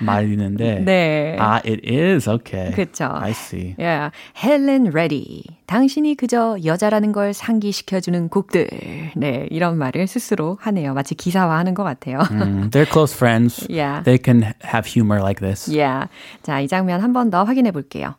말이 0.00 0.32
있는데. 0.32 0.80
네. 0.84 1.36
아, 1.40 1.56
it 1.64 1.80
is. 1.84 2.28
Okay. 2.28 2.72
그쵸. 2.74 3.08
I 3.12 3.30
see. 3.32 3.74
Yeah. 3.78 4.10
Helen 4.36 4.92
Reddy. 4.92 5.42
당신이 5.66 6.14
그저 6.16 6.56
여자라는 6.64 7.12
걸 7.12 7.32
상기시켜주는 7.34 8.28
곡들. 8.28 8.68
네, 9.16 9.46
이런 9.50 9.76
말을 9.78 10.06
스스로 10.06 10.58
하네요. 10.60 10.94
마치 10.94 11.14
기사화하는 11.14 11.74
것 11.74 11.82
같아요. 11.84 12.20
Mm, 12.30 12.70
they're 12.70 12.88
close 12.90 13.14
friends. 13.14 13.66
Yeah. 13.68 14.02
They 14.04 14.18
can 14.22 14.54
have 14.64 14.86
humor 14.86 15.20
like 15.20 15.40
this. 15.40 15.68
yeah. 15.70 16.08
자, 16.42 16.60
이 16.60 16.68
장면 16.68 17.00
한 17.02 17.12
번 17.12 17.30
더 17.30 17.44
확인해 17.44 17.70
볼게요. 17.72 18.14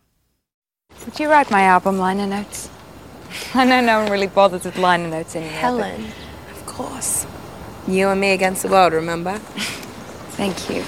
Did 1.05 1.19
you 1.23 1.29
write 1.29 1.49
my 1.51 1.63
album 1.63 1.97
liner 1.99 2.25
notes? 2.27 2.69
I 3.53 3.65
know 3.65 3.81
no 3.81 3.99
one 3.99 4.09
really 4.09 4.27
bothers 4.27 4.65
with 4.65 4.77
liner 4.77 5.07
notes 5.09 5.35
anymore. 5.35 5.59
Helen. 5.59 6.05
Of 6.51 6.65
course. 6.65 7.25
You 7.87 8.09
and 8.09 8.19
me 8.19 8.31
against 8.31 8.63
the 8.63 8.69
world, 8.69 8.93
remember? 8.93 9.37
Thank 10.35 10.69
you. 10.69 10.83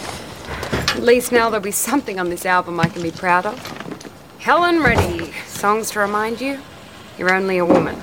At 0.97 1.03
least 1.03 1.31
now 1.31 1.49
there'll 1.49 1.63
be 1.63 1.71
something 1.71 2.19
on 2.19 2.29
this 2.29 2.45
album 2.45 2.79
I 2.79 2.87
can 2.89 3.01
be 3.01 3.11
proud 3.11 3.45
of. 3.45 3.55
Helen 4.39 4.81
Reddy. 4.81 5.18
Songs 5.59 5.91
to 5.91 5.99
remind 5.99 6.39
you 6.41 6.57
you're 7.17 7.33
only 7.33 7.57
a 7.57 7.65
woman. 7.65 7.95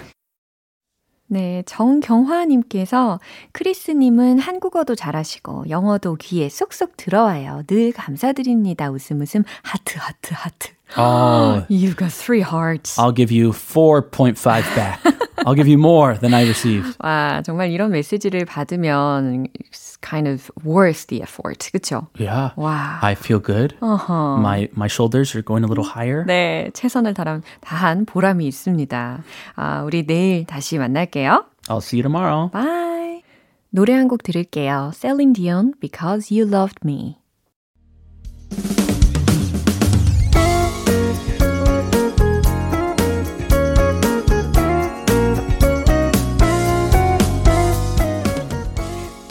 네, 1.29 1.63
정경화님께서 1.67 3.19
크리스님은 3.53 4.39
한국어도 4.39 4.95
잘하시고 4.95 5.65
영어도 5.71 6.17
귀에 6.17 6.49
쏙쏙 6.49 6.97
들어와요. 6.97 7.63
늘 7.67 7.93
감사드립니다. 7.93 8.91
웃음 8.91 9.21
웃음 9.23 9.43
하트 9.63 9.99
하트 9.99 10.35
하트. 10.35 10.73
Oh, 10.97 11.65
You 11.69 11.95
got 11.97 12.13
three 12.13 12.43
hearts. 12.43 12.97
I'll 12.99 13.11
give 13.17 13.33
you 13.33 13.51
4.5 13.53 14.37
back. 14.77 15.01
I'll 15.47 15.55
give 15.55 15.69
you 15.69 15.79
more 15.79 16.19
than 16.19 16.35
I 16.35 16.43
received. 16.43 16.97
와, 16.99 17.41
정말 17.43 17.71
이런 17.71 17.93
메시지를 17.93 18.45
받으면 18.45 19.47
it's 19.55 19.97
kind 20.03 20.27
of 20.29 20.51
worth 20.67 21.07
the 21.07 21.23
effort. 21.23 21.71
그쵸? 21.73 22.09
Yeah. 22.19 22.51
와. 22.57 22.99
I 23.01 23.13
feel 23.15 23.41
good. 23.41 23.77
어허. 23.81 24.39
My 24.41 24.67
my 24.77 24.89
shoulders 24.89 25.37
are 25.37 25.43
going 25.45 25.63
a 25.65 25.69
little 25.69 25.87
higher. 25.87 26.25
네, 26.27 26.71
최선을 26.75 27.15
다한, 27.15 27.43
다한 27.61 28.07
보람이 28.07 28.45
있습니다. 28.47 29.23
아, 29.55 29.83
우리 29.85 30.05
내일 30.05 30.45
다시 30.47 30.79
만날게요. 30.79 31.45
I'll 31.69 31.79
see 31.79 32.01
you 32.01 32.03
tomorrow. 32.03 32.51
Bye. 32.51 33.23
노래 33.71 33.93
한 33.95 34.09
곡 34.09 34.23
들을게요. 34.23 34.91
Celine 34.95 35.33
Dion, 35.33 35.75
Because 35.81 36.33
You 36.35 36.49
Loved 36.51 36.81
Me. 36.85 37.19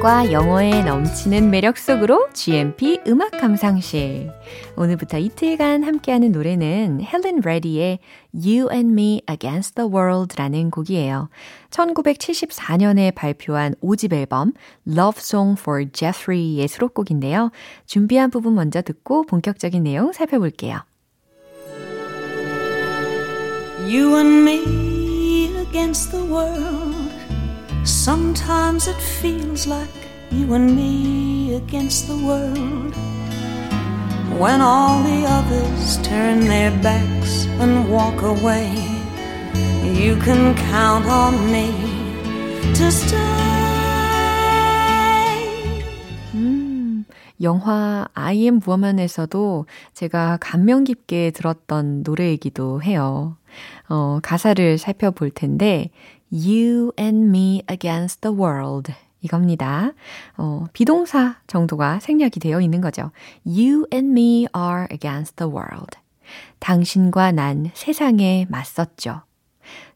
음악과 0.00 0.32
영어의 0.32 0.84
넘치는 0.84 1.50
매력 1.50 1.76
속으로 1.76 2.28
GMP 2.32 3.00
음악 3.06 3.32
감상실. 3.32 4.32
오늘부터 4.76 5.18
이틀간 5.18 5.84
함께하는 5.84 6.32
노래는 6.32 7.02
헬렌 7.02 7.40
레디의 7.44 7.98
You 8.32 8.68
and 8.72 8.92
Me 8.92 9.20
Against 9.30 9.74
the 9.74 9.90
World라는 9.90 10.70
곡이에요. 10.70 11.28
1974년에 11.70 13.14
발표한 13.14 13.74
5집 13.82 14.14
앨범 14.14 14.52
Love 14.88 15.18
Song 15.18 15.60
for 15.60 15.86
Jeffrey의 15.92 16.66
수록곡인데요. 16.66 17.50
준비한 17.84 18.30
부분 18.30 18.54
먼저 18.54 18.80
듣고 18.80 19.24
본격적인 19.26 19.82
내용 19.82 20.12
살펴볼게요. 20.12 20.78
You 23.86 24.16
and 24.16 24.48
me 24.48 25.50
against 25.58 26.10
the 26.10 26.24
world. 26.24 27.10
Sometimes 27.84 28.88
it 28.88 29.00
feels 29.00 29.66
like 29.66 29.99
you 30.32 30.54
and 30.54 30.76
me 30.76 31.54
against 31.56 32.06
the 32.06 32.16
world. 32.16 32.94
When 34.38 34.60
all 34.60 35.02
the 35.02 35.26
others 35.26 35.98
turn 36.02 36.40
their 36.40 36.70
backs 36.80 37.46
and 37.58 37.90
walk 37.90 38.22
away, 38.22 38.70
you 39.82 40.16
can 40.22 40.54
count 40.54 41.06
on 41.06 41.34
me 41.52 41.72
to 42.74 42.90
stay. 42.90 43.18
음, 46.34 47.04
영화 47.42 48.06
I 48.14 48.36
am 48.44 48.60
Woman에서도 48.66 49.66
제가 49.94 50.38
감명 50.40 50.84
깊게 50.84 51.32
들었던 51.32 52.02
노래이기도 52.04 52.82
해요. 52.82 53.36
어, 53.88 54.20
가사를 54.22 54.78
살펴볼 54.78 55.30
텐데, 55.30 55.90
You 56.32 56.92
and 56.98 57.28
me 57.28 57.62
against 57.68 58.20
the 58.20 58.34
world. 58.34 58.92
이겁니다. 59.20 59.92
어, 60.36 60.66
비동사 60.72 61.36
정도가 61.46 62.00
생략이 62.00 62.40
되어 62.40 62.60
있는 62.60 62.80
거죠. 62.80 63.10
You 63.44 63.86
and 63.92 64.10
me 64.10 64.46
are 64.56 64.86
against 64.90 65.36
the 65.36 65.50
world. 65.50 65.98
당신과 66.58 67.32
난 67.32 67.70
세상에 67.74 68.46
맞섰죠. 68.48 69.22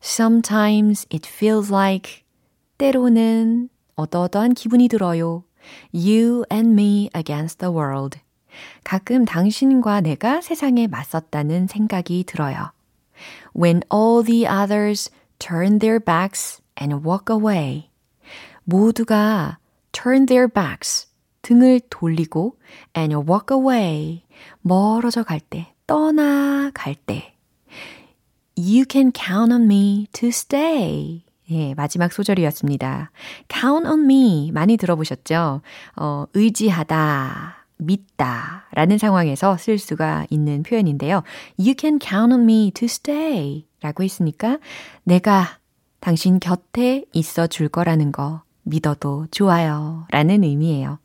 Sometimes 0.03 1.07
it 1.13 1.29
feels 1.29 1.73
like 1.73 2.23
때로는 2.79 3.69
어떠어떠한 3.97 4.55
기분이 4.55 4.89
들어요. 4.89 5.45
You 5.93 6.45
and 6.53 6.73
me 6.73 7.11
against 7.17 7.59
the 7.59 7.73
world. 7.73 8.19
가끔 8.85 9.25
당신과 9.25 10.03
내가 10.03 10.41
세상에 10.41 10.87
맞섰다는 10.87 11.67
생각이 11.67 12.25
들어요. 12.25 12.73
When 13.57 13.83
all 13.93 14.25
the 14.25 14.47
others 14.47 15.11
turn 15.39 15.79
their 15.79 15.99
backs 15.99 16.61
and 16.81 17.07
walk 17.07 17.31
away. 17.31 17.91
모두가 18.65 19.59
turn 19.93 20.27
their 20.27 20.49
backs, 20.49 21.09
등을 21.43 21.81
돌리고 21.91 22.59
and 22.97 23.15
walk 23.17 23.57
away, 23.57 24.25
멀어져 24.61 25.23
갈 25.23 25.41
때, 25.41 25.73
떠나갈 25.87 26.95
때. 26.95 27.35
You 28.57 28.85
can 28.89 29.13
count 29.13 29.53
on 29.53 29.65
me 29.65 30.07
to 30.13 30.29
stay. 30.29 31.25
예, 31.51 31.75
마지막 31.75 32.13
소절이었습니다. 32.13 33.11
count 33.49 33.87
on 33.87 34.05
me 34.05 34.51
많이 34.53 34.77
들어보셨죠? 34.77 35.61
어, 35.97 36.25
의지하다, 36.33 37.67
믿다 37.77 38.67
라는 38.73 38.99
상황에서 38.99 39.57
쓸 39.59 39.79
수가 39.79 40.27
있는 40.31 40.63
표현인데요. 40.63 41.23
You 41.59 41.75
can 41.79 41.99
count 42.01 42.33
on 42.33 42.43
me 42.45 42.71
to 42.71 42.87
stay 42.87 43.67
라고 43.83 44.03
했으니까 44.03 44.59
내가 45.03 45.59
당신 46.01 46.39
곁에 46.39 47.05
있어 47.13 47.47
줄 47.47 47.69
거라는 47.69 48.13
거 48.13 48.43
믿어도 48.65 49.27
좋아요 49.31 50.07
라는 50.11 50.43
의미예요. 50.45 50.99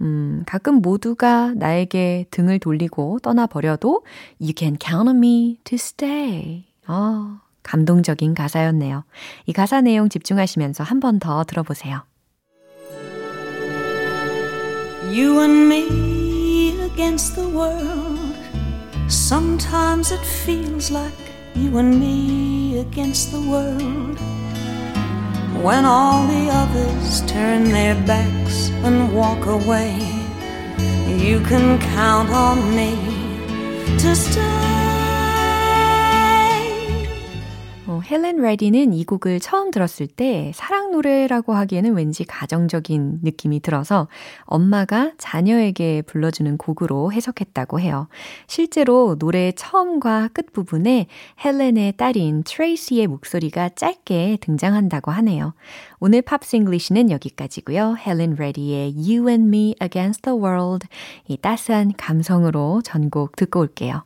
음, 0.00 0.44
가끔 0.46 0.76
모두가 0.82 1.52
나에게 1.54 2.26
등을 2.30 2.58
돌리고 2.58 3.18
떠나버려도 3.20 4.04
You 4.40 4.52
can 4.56 4.76
count 4.80 5.08
on 5.08 5.16
me 5.18 5.58
to 5.64 5.74
stay. 5.76 6.64
어, 6.86 7.38
감동적인 7.62 8.34
가사였네요. 8.34 9.04
이 9.46 9.52
가사 9.52 9.80
내용 9.80 10.08
집중하시면서 10.08 10.84
한 10.84 11.00
번 11.00 11.18
더 11.18 11.44
들어보세요. 11.44 12.02
You 15.10 15.40
and 15.40 15.66
me 15.66 16.80
against 16.84 17.34
the 17.34 17.48
world. 17.48 18.36
Sometimes 19.08 20.12
it 20.12 20.22
feels 20.44 20.90
like 20.92 21.16
you 21.56 21.76
and 21.78 21.98
me 21.98 22.78
against 22.78 23.30
the 23.32 23.40
world. 23.50 24.18
When 25.62 25.84
all 25.84 26.24
the 26.28 26.48
others 26.50 27.20
turn 27.26 27.64
their 27.64 27.96
backs 28.06 28.70
and 28.84 29.12
walk 29.12 29.46
away, 29.46 29.92
you 31.06 31.40
can 31.40 31.80
count 31.80 32.30
on 32.30 32.76
me 32.76 32.94
to 33.98 34.14
stay. 34.14 34.87
헬렌 38.10 38.36
레디는 38.36 38.94
이 38.94 39.04
곡을 39.04 39.38
처음 39.38 39.70
들었을 39.70 40.06
때 40.06 40.50
사랑 40.54 40.92
노래라고 40.92 41.52
하기에는 41.52 41.94
왠지 41.94 42.24
가정적인 42.24 43.20
느낌이 43.22 43.60
들어서 43.60 44.08
엄마가 44.44 45.12
자녀에게 45.18 46.02
불러주는 46.02 46.56
곡으로 46.56 47.12
해석했다고 47.12 47.80
해요. 47.80 48.08
실제로 48.46 49.16
노래의 49.18 49.52
처음과 49.54 50.28
끝 50.32 50.54
부분에 50.54 51.06
헬렌의 51.44 51.98
딸인 51.98 52.44
트레이시의 52.44 53.08
목소리가 53.08 53.70
짧게 53.70 54.38
등장한다고 54.40 55.10
하네요. 55.10 55.52
오늘 56.00 56.22
Pops 56.22 56.56
English는 56.56 57.10
여기까지고요. 57.10 57.96
헬렌 57.98 58.36
레디의 58.38 58.94
You 58.96 59.28
and 59.28 59.48
Me 59.48 59.74
Against 59.82 60.22
the 60.22 60.38
World 60.38 60.86
이 61.26 61.36
따스한 61.36 61.92
감성으로 61.98 62.80
전곡 62.82 63.36
듣고 63.36 63.60
올게요. 63.60 64.04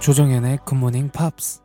조정현의 0.00 0.58
굿모닝 0.66 1.10
팝스 1.10 1.60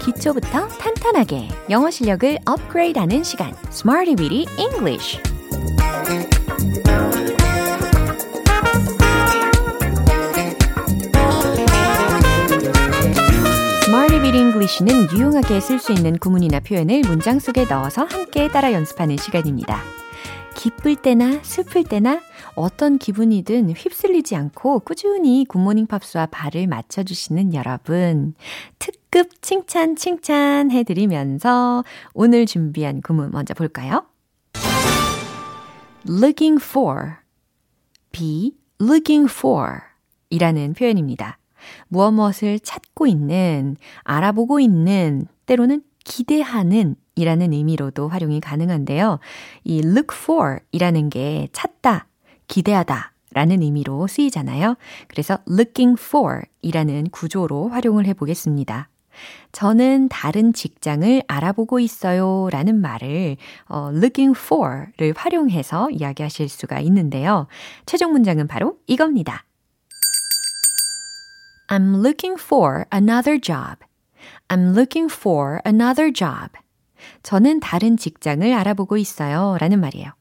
기초부터 0.00 0.66
탄탄하게 0.66 1.48
영어 1.70 1.90
실력을 1.90 2.38
업그레이드하는 2.44 3.22
시간. 3.22 3.54
Smarty 3.70 4.16
Weedy 4.18 4.46
English 4.58 5.35
Smarty 14.26 14.26
Weedy 14.26 14.40
English는 14.40 15.12
유용하게 15.12 15.60
쓸 15.60 15.78
수 15.78 15.92
있는 15.92 16.18
구문이나 16.18 16.58
표현을 16.58 17.02
문장 17.02 17.38
속에 17.38 17.64
넣어서 17.64 18.04
함께 18.04 18.48
따라 18.48 18.72
연습하는 18.72 19.16
시간입니다. 19.16 19.80
기쁠 20.56 20.96
때나 20.96 21.38
슬플 21.44 21.84
때나 21.84 22.20
어떤 22.56 22.98
기분이든 22.98 23.70
휩쓸리지 23.70 24.34
않고 24.34 24.80
꾸준히 24.80 25.44
굿모닝 25.48 25.86
팝스와 25.86 26.26
발을 26.26 26.66
맞춰주시는 26.66 27.54
여러분. 27.54 28.34
특급 28.80 29.42
칭찬 29.42 29.94
칭찬 29.94 30.72
해드리면서 30.72 31.84
오늘 32.12 32.46
준비한 32.46 33.02
구문 33.02 33.30
먼저 33.30 33.54
볼까요? 33.54 34.06
looking 36.08 36.60
for, 36.60 37.12
be 38.10 38.56
looking 38.80 39.30
for 39.32 39.82
이라는 40.30 40.74
표현입니다. 40.74 41.38
무엇 41.88 42.12
무엇을 42.12 42.60
찾고 42.60 43.06
있는, 43.06 43.76
알아보고 44.04 44.60
있는, 44.60 45.26
때로는 45.46 45.82
기대하는 46.04 46.96
이라는 47.16 47.52
의미로도 47.52 48.08
활용이 48.08 48.40
가능한데요. 48.40 49.18
이 49.64 49.78
look 49.78 50.16
for 50.16 50.58
이라는 50.70 51.08
게 51.10 51.48
찾다, 51.52 52.06
기대하다 52.46 53.12
라는 53.32 53.62
의미로 53.62 54.06
쓰이잖아요. 54.06 54.76
그래서 55.08 55.38
looking 55.48 56.00
for 56.00 56.42
이라는 56.62 57.08
구조로 57.10 57.68
활용을 57.68 58.06
해 58.06 58.14
보겠습니다. 58.14 58.88
저는 59.52 60.08
다른 60.10 60.52
직장을 60.52 61.22
알아보고 61.26 61.80
있어요 61.80 62.48
라는 62.52 62.80
말을 62.82 63.38
어, 63.68 63.90
looking 63.94 64.38
for를 64.38 65.14
활용해서 65.16 65.90
이야기하실 65.90 66.50
수가 66.50 66.80
있는데요. 66.80 67.46
최종 67.86 68.12
문장은 68.12 68.46
바로 68.46 68.76
이겁니다. 68.86 69.45
I'm 71.68 72.00
looking 72.02 72.40
for 72.40 72.86
another 72.92 73.40
job. 73.40 73.78
I'm 74.48 74.74
looking 74.74 75.12
for 75.12 75.60
another 75.66 76.12
job. 76.12 76.50
저는 77.22 77.60
다른 77.60 77.96
직장을 77.96 78.52
알아보고 78.52 78.96
있어요. 78.96 79.56
라는 79.60 79.80
말이에요. 79.80 80.12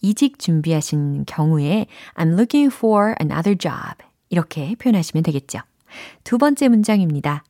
이직 0.00 0.38
준비하신 0.38 1.24
경우에 1.26 1.86
I'm 2.14 2.32
looking 2.34 2.74
for 2.74 3.14
another 3.20 3.56
job. 3.56 4.04
이렇게 4.30 4.74
표현하시면 4.76 5.22
되겠죠. 5.22 5.60
두 6.24 6.38
번째 6.38 6.68
문장입니다. 6.68 7.44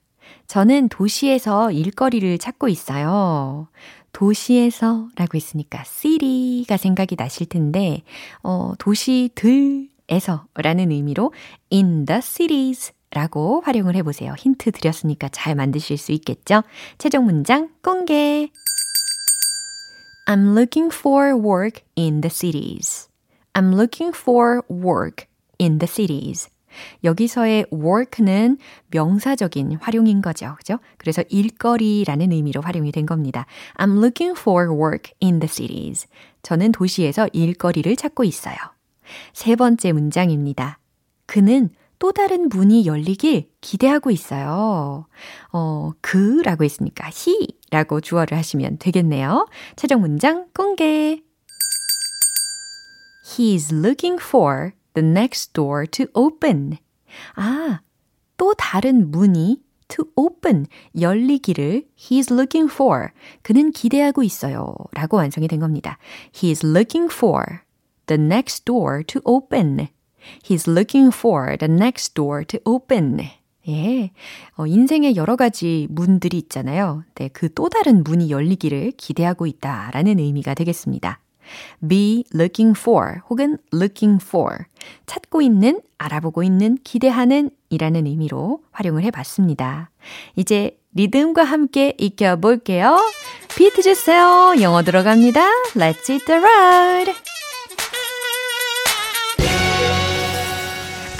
저는 0.47 0.89
도시에서 0.89 1.71
일거리를 1.73 2.39
찾고 2.39 2.69
있어요. 2.69 3.69
도시에서 4.13 5.09
라고 5.17 5.37
했으니까 5.37 5.85
city가 5.85 6.77
생각이 6.77 7.17
나실 7.17 7.47
텐데, 7.49 8.03
어, 8.43 8.73
도시들에서 8.79 10.47
라는 10.55 10.91
의미로 10.91 11.33
in 11.73 12.07
the 12.07 12.23
cities 12.23 12.93
라고 13.17 13.63
활용을 13.65 13.97
해보세요. 13.97 14.35
힌트 14.37 14.73
드렸으니까 14.73 15.31
잘 15.31 15.55
만드실 15.55 15.97
수 15.97 16.13
있겠죠? 16.13 16.63
최종 16.99 17.25
문장 17.25 17.71
공개! 17.83 18.51
I'm 20.27 20.53
looking 20.55 20.95
for 20.95 21.35
work 21.35 21.83
in 21.97 22.21
the 22.21 22.29
cities. 22.29 23.09
I'm 23.55 23.73
looking 23.73 24.15
for 24.15 24.61
work 24.71 25.25
in 25.59 25.79
the 25.79 25.89
cities. 25.89 26.51
여기서의 27.05 27.65
work는 27.73 28.59
명사적인 28.91 29.79
활용인 29.81 30.21
거죠. 30.21 30.55
그죠? 30.59 30.79
그래서 30.99 31.23
일거리라는 31.31 32.33
의미로 32.33 32.61
활용이 32.61 32.93
된 32.93 33.07
겁니다. 33.07 33.47
I'm 33.79 33.97
looking 33.97 34.39
for 34.39 34.71
work 34.71 35.15
in 35.23 35.39
the 35.39 35.49
cities. 35.49 36.07
저는 36.43 36.73
도시에서 36.73 37.31
일거리를 37.33 37.97
찾고 37.97 38.25
있어요. 38.25 38.57
세 39.33 39.57
번째 39.57 39.93
문장입니다. 39.93 40.79
그는 41.25 41.71
또 41.99 42.13
다른 42.13 42.49
문이 42.49 42.87
열리길 42.87 43.51
기대하고 43.61 44.11
있어요. 44.11 45.07
어, 45.53 45.93
그 46.01 46.43
라고 46.43 46.65
했으니까 46.65 47.11
he라고 47.11 48.01
주어를 48.01 48.37
하시면 48.37 48.79
되겠네요. 48.79 49.49
최종 49.77 50.01
문장 50.01 50.47
공개. 50.55 51.23
He's 53.25 53.73
looking 53.73 54.23
for 54.23 54.73
the 54.95 55.07
next 55.07 55.53
door 55.53 55.87
to 55.87 56.07
open. 56.15 56.79
아, 57.35 57.81
또 58.37 58.55
다른 58.55 59.11
문이 59.11 59.63
to 59.89 60.05
open, 60.17 60.67
열리기를 60.99 61.87
he's 61.97 62.33
looking 62.33 62.73
for, 62.73 63.09
그는 63.43 63.71
기대하고 63.71 64.23
있어요. 64.23 64.75
라고 64.93 65.17
완성이 65.17 65.49
된 65.49 65.61
겁니다. 65.61 65.99
He's 66.33 66.65
looking 66.65 67.13
for 67.13 67.61
the 68.07 68.21
next 68.21 68.65
door 68.65 69.05
to 69.05 69.21
open. 69.25 69.89
He's 70.45 70.71
looking 70.71 71.15
for 71.15 71.57
the 71.59 71.73
next 71.73 72.15
door 72.15 72.45
to 72.47 72.61
open. 72.65 73.21
예. 73.69 74.11
어, 74.57 74.67
인생에 74.67 75.17
여러 75.17 75.35
가지 75.37 75.89
문들이 75.91 76.39
있잖아요. 76.39 77.03
네, 77.17 77.29
그 77.29 77.49
또 77.53 77.69
다른 77.69 78.05
문이 78.05 78.31
열리기를 78.31 78.93
기대하고 78.97 79.47
있다 79.47 79.91
라는 79.93 80.19
의미가 80.19 80.55
되겠습니다. 80.55 81.19
be 81.89 82.25
looking 82.35 82.79
for 82.79 83.21
혹은 83.31 83.57
looking 83.73 84.25
for 84.25 84.59
찾고 85.07 85.43
있는, 85.43 85.81
알아보고 85.99 86.43
있는, 86.43 86.77
기대하는 86.85 87.51
이라는 87.71 88.07
의미로 88.07 88.61
활용을 88.73 89.03
해 89.03 89.11
봤습니다. 89.11 89.91
이제 90.37 90.79
리듬과 90.95 91.45
함께 91.45 91.95
익혀 91.99 92.37
볼게요. 92.37 92.99
비트 93.57 93.83
주세요. 93.83 94.55
영어 94.61 94.83
들어갑니다. 94.83 95.41
Let's 95.75 96.09
hit 96.11 96.25
the 96.27 96.41
road. 96.41 97.36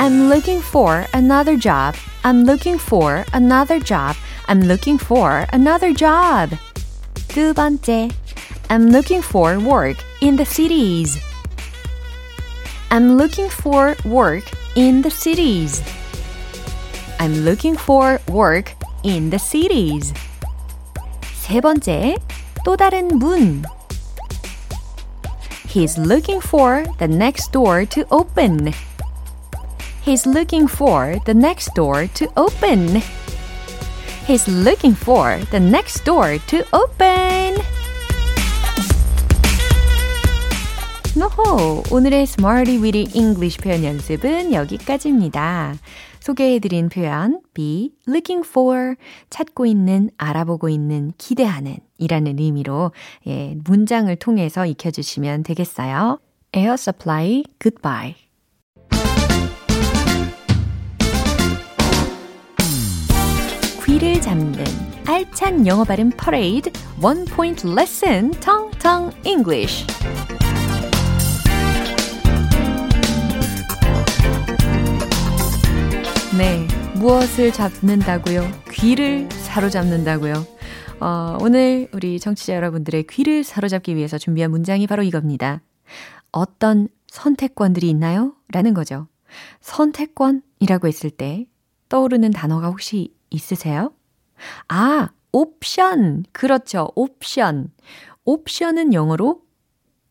I'm 0.06 0.30
looking 0.30 0.62
for 0.62 1.06
another 1.14 1.56
job. 1.58 1.96
I'm 2.24 2.44
looking 2.44 2.78
for 2.78 3.26
another 3.34 3.80
job. 3.80 4.16
I'm 4.48 4.62
looking 4.62 4.98
for 4.98 5.46
another 5.52 5.94
job. 5.94 6.58
두 7.28 7.54
번째. 7.54 8.10
I'm 8.70 8.90
looking 8.90 9.22
for 9.22 9.60
work 9.60 9.98
in 10.22 10.38
the 10.38 10.46
cities. 10.46 11.20
I'm 12.90 13.18
looking 13.18 13.50
for 13.50 13.96
work 14.04 14.44
in 14.76 15.02
the 15.02 15.10
cities. 15.10 15.82
I'm 17.20 17.46
looking 17.46 17.78
for 17.78 18.20
work 18.28 18.74
in 19.04 19.30
the 19.30 19.40
cities. 19.40 20.14
세 21.42 21.62
번째, 21.62 22.16
또 22.66 22.76
다른 22.76 23.08
문. 23.18 23.64
He's 25.68 25.98
looking 25.98 26.42
for 26.42 26.84
the 27.00 27.08
next 27.08 27.52
door 27.52 27.86
to 27.86 28.06
open. 28.12 28.74
He's 30.07 30.25
looking 30.25 30.69
for 30.69 31.19
the 31.25 31.35
next 31.35 31.75
door 31.75 32.07
to 32.15 32.29
open. 32.37 33.03
He's 34.25 34.47
looking 34.47 34.95
for 34.95 35.41
the 35.51 35.59
next 35.59 36.05
door 36.05 36.39
to 36.47 36.63
open. 36.73 37.61
노호! 41.17 41.93
오늘의 41.93 42.23
Smarty 42.23 42.81
Weedy 42.81 43.09
English 43.17 43.59
표현 43.59 43.83
연습은 43.83 44.53
여기까지입니다. 44.53 45.75
소개해드린 46.21 46.89
표현 46.89 47.41
be 47.53 47.91
looking 48.07 48.47
for 48.47 48.95
찾고 49.29 49.67
있는, 49.67 50.11
알아보고 50.19 50.69
있는, 50.69 51.15
기대하는 51.19 51.79
이라는 51.99 52.39
의미로 52.39 52.93
예, 53.27 53.57
문장을 53.65 54.15
통해서 54.15 54.67
익혀주시면 54.67 55.43
되겠어요. 55.43 56.21
Air 56.55 56.75
Supply 56.75 57.43
Goodbye 57.59 58.26
귀를 63.97 64.21
잡는 64.21 64.63
알찬 65.07 65.67
영어 65.67 65.83
발음 65.83 66.11
퍼레이드 66.11 66.71
원 67.01 67.25
포인트 67.25 67.67
레슨 67.67 68.31
텅텅 68.33 69.11
English. 69.25 69.87
네, 76.37 76.69
무엇을 76.97 77.51
잡는다고요? 77.55 78.43
귀를 78.71 79.31
사로잡는다고요? 79.31 80.47
어, 81.01 81.39
오늘 81.41 81.89
우리 81.95 82.21
청취자 82.21 82.55
여러분들의 82.55 83.07
귀를 83.07 83.45
사로잡기 83.45 83.97
위해서 83.97 84.19
준비한 84.19 84.51
문장이 84.51 84.87
바로 84.87 85.05
이겁니다. 85.05 85.63
어떤 86.33 86.89
선택권들이 87.07 87.89
있나요? 87.89 88.35
라는 88.53 88.75
거죠. 88.75 89.09
선택권이라고 89.63 90.87
했을 90.87 91.09
때 91.09 91.47
떠오르는 91.89 92.33
단어가 92.33 92.67
혹시 92.69 93.16
있으세요? 93.31 93.93
아, 94.69 95.11
옵션. 95.33 96.25
그렇죠. 96.33 96.91
옵션. 96.95 97.73
옵션은 98.25 98.93
영어로 98.95 99.43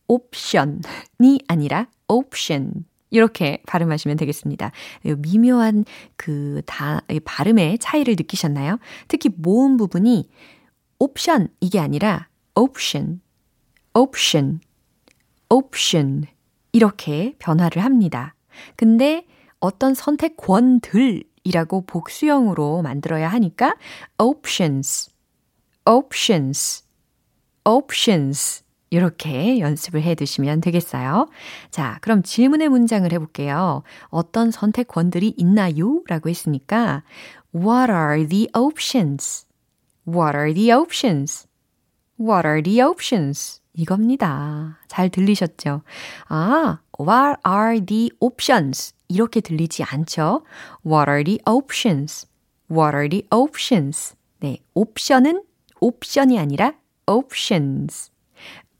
옵션이 0.07 1.39
아니라 1.47 1.87
옵션. 2.07 2.85
이렇게 3.11 3.61
발음하시면 3.65 4.17
되겠습니다. 4.17 4.71
미묘한 5.17 5.85
그 6.17 6.61
다, 6.65 7.01
발음의 7.23 7.79
차이를 7.79 8.15
느끼셨나요? 8.17 8.77
특히 9.07 9.29
모음 9.35 9.77
부분이 9.77 10.29
옵션 10.99 11.49
이게 11.61 11.79
아니라 11.79 12.27
option, 12.55 13.21
option, 13.93 14.59
option 15.49 16.25
이렇게 16.71 17.35
변화를 17.39 17.83
합니다. 17.83 18.35
근데 18.75 19.25
어떤 19.59 19.93
선택권들 19.93 21.23
이라고 21.45 21.85
복수형으로 21.85 22.81
만들어야 22.81 23.29
하니까 23.29 23.75
options, 24.17 25.11
options, 25.85 26.83
options 27.63 28.65
이렇게 28.89 29.59
연습을 29.59 30.01
해 30.01 30.15
두시면 30.15 30.61
되겠어요. 30.61 31.27
자, 31.69 31.97
그럼 32.01 32.23
질문의 32.23 32.69
문장을 32.69 33.11
해볼게요. 33.11 33.83
어떤 34.07 34.51
선택권들이 34.51 35.33
있나요? 35.37 36.01
라고 36.07 36.29
했으니까 36.29 37.03
What 37.53 37.91
are 37.91 38.27
the 38.27 38.47
options? 38.55 39.45
What 40.07 40.35
are 40.35 40.53
the 40.53 40.71
options? 40.71 41.47
What 42.19 42.47
are 42.47 42.61
the 42.63 42.81
options? 42.81 43.61
이겁니다. 43.73 44.79
잘 44.87 45.09
들리셨죠? 45.09 45.81
아, 46.29 46.79
what 46.99 47.39
are 47.45 47.85
the 47.85 48.09
options? 48.19 48.94
이렇게 49.07 49.41
들리지 49.41 49.83
않죠? 49.83 50.43
What 50.85 51.09
are 51.09 51.23
the 51.23 51.39
options? 51.45 52.27
What 52.69 52.95
are 52.95 53.09
the 53.09 53.27
options? 53.31 54.15
네, 54.39 54.59
옵션은 54.73 55.43
옵션이 55.79 56.39
아니라 56.39 56.73
options. 57.07 58.11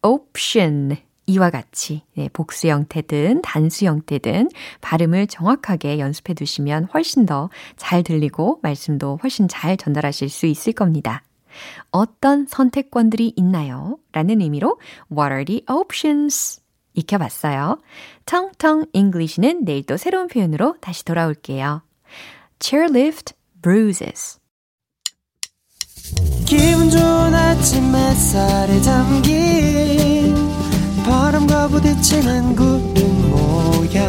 option. 0.04 0.98
이와 1.28 1.50
같이 1.50 2.04
네, 2.16 2.30
복수 2.32 2.68
형태든 2.68 3.42
단수 3.42 3.86
형태든 3.86 4.50
발음을 4.82 5.26
정확하게 5.26 5.98
연습해 5.98 6.36
두시면 6.36 6.86
훨씬 6.94 7.26
더 7.26 7.50
잘 7.78 8.04
들리고 8.04 8.60
말씀도 8.62 9.20
훨씬 9.24 9.48
잘 9.48 9.76
전달하실 9.76 10.30
수 10.30 10.46
있을 10.46 10.74
겁니다. 10.74 11.24
어떤 11.90 12.46
선택권들이 12.46 13.34
있나요? 13.38 13.98
라는 14.12 14.40
의미로 14.42 14.80
What 15.12 15.32
are 15.32 15.46
the 15.46 15.64
options? 15.68 16.62
익혀봤어요. 16.96 17.80
텅텅 18.26 18.86
English는 18.94 19.66
내일 19.66 19.86
또 19.86 19.98
새로운 19.98 20.28
표현으로 20.28 20.76
다시 20.82 21.06
돌아올게요. 21.06 21.82
Chairlift 22.60 23.34
bruises. 23.62 24.40
기분 26.46 26.90
좋은 26.90 27.34
아침 27.34 27.96
햇살에 27.96 28.80
담긴 28.82 30.36
바람과 31.04 31.68
부딪히는 31.70 32.56
구름 32.56 33.32
모양 33.32 34.08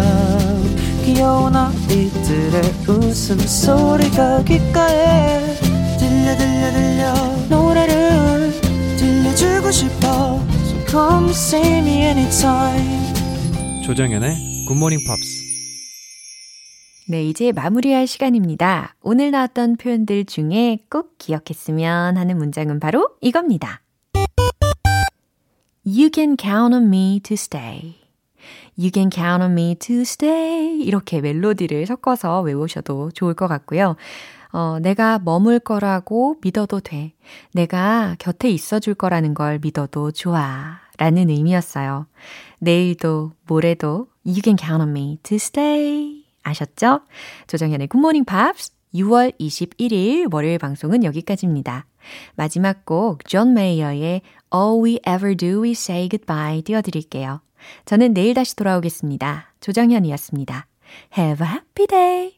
귀여운 1.05 1.55
아이들의 1.57 2.63
웃음소리가 2.89 4.43
귓가에 4.45 5.57
들려 5.99 6.37
들려 6.37 6.73
들려 6.73 7.15
노래를 7.49 8.53
들려주고 8.99 9.71
싶어 9.71 10.56
come 10.97 11.29
see 11.29 11.79
me 11.79 11.93
anytime 12.05 13.13
조정연의 13.85 14.35
굿모닝 14.67 14.99
팝스 15.07 15.45
네, 17.09 17.23
이제 17.23 17.53
마무리할 17.53 18.07
시간입니다. 18.07 18.97
오늘 19.03 19.31
나왔던 19.31 19.77
표현들 19.77 20.25
중에 20.25 20.79
꼭 20.91 21.19
기억했으면 21.19 22.17
하는 22.17 22.39
문장은 22.39 22.81
바로 22.81 23.11
이겁니다. 23.21 23.83
You 25.85 26.09
can 26.13 26.37
count 26.41 26.75
on 26.75 26.87
me 26.87 27.21
to 27.23 27.35
stay. 27.35 27.97
You 28.77 28.91
can 28.93 29.11
count 29.13 29.45
on 29.45 29.53
me 29.53 29.75
to 29.75 30.01
stay. 30.01 30.81
이렇게 30.81 31.21
멜로디를 31.21 31.85
섞어서 31.87 32.41
외우셔도 32.41 33.11
좋을 33.13 33.35
것 33.35 33.47
같고요. 33.49 33.97
어, 34.51 34.79
내가 34.81 35.19
머물 35.19 35.61
거라고 35.61 36.37
믿어도 36.43 36.81
돼. 36.81 37.13
내가 37.53 38.17
곁에 38.19 38.49
있어 38.49 38.81
줄 38.81 38.95
거라는 38.95 39.35
걸 39.35 39.59
믿어도 39.61 40.11
좋아. 40.11 40.86
라는 40.99 41.31
의미였어요. 41.31 42.07
내일도, 42.59 43.33
모레도, 43.47 44.09
you 44.25 44.41
can 44.43 44.57
count 44.59 44.83
on 44.83 44.91
me 44.91 45.19
to 45.23 45.37
stay. 45.37 46.25
아셨죠? 46.43 47.01
조정현의 47.47 47.89
굿모닝 47.89 48.25
팝스 48.25 48.71
6월 48.95 49.39
21일 49.39 50.33
월요일 50.33 50.59
방송은 50.59 51.05
여기까지입니다. 51.05 51.87
마지막 52.37 52.85
곡 52.85 53.25
존 53.27 53.55
메이어의 53.55 54.23
All 54.55 54.85
We 54.85 55.01
Ever 55.07 55.37
Do 55.37 55.63
Is 55.63 55.73
Say 55.73 56.09
Goodbye 56.09 56.63
띄워드릴게요. 56.63 57.41
저는 57.85 58.15
내일 58.15 58.35
다시 58.35 58.55
돌아오겠습니다. 58.57 59.53
조정현이었습니다. 59.61 60.67
Have 61.19 61.47
a 61.47 61.53
happy 61.53 61.87
day! 61.87 62.33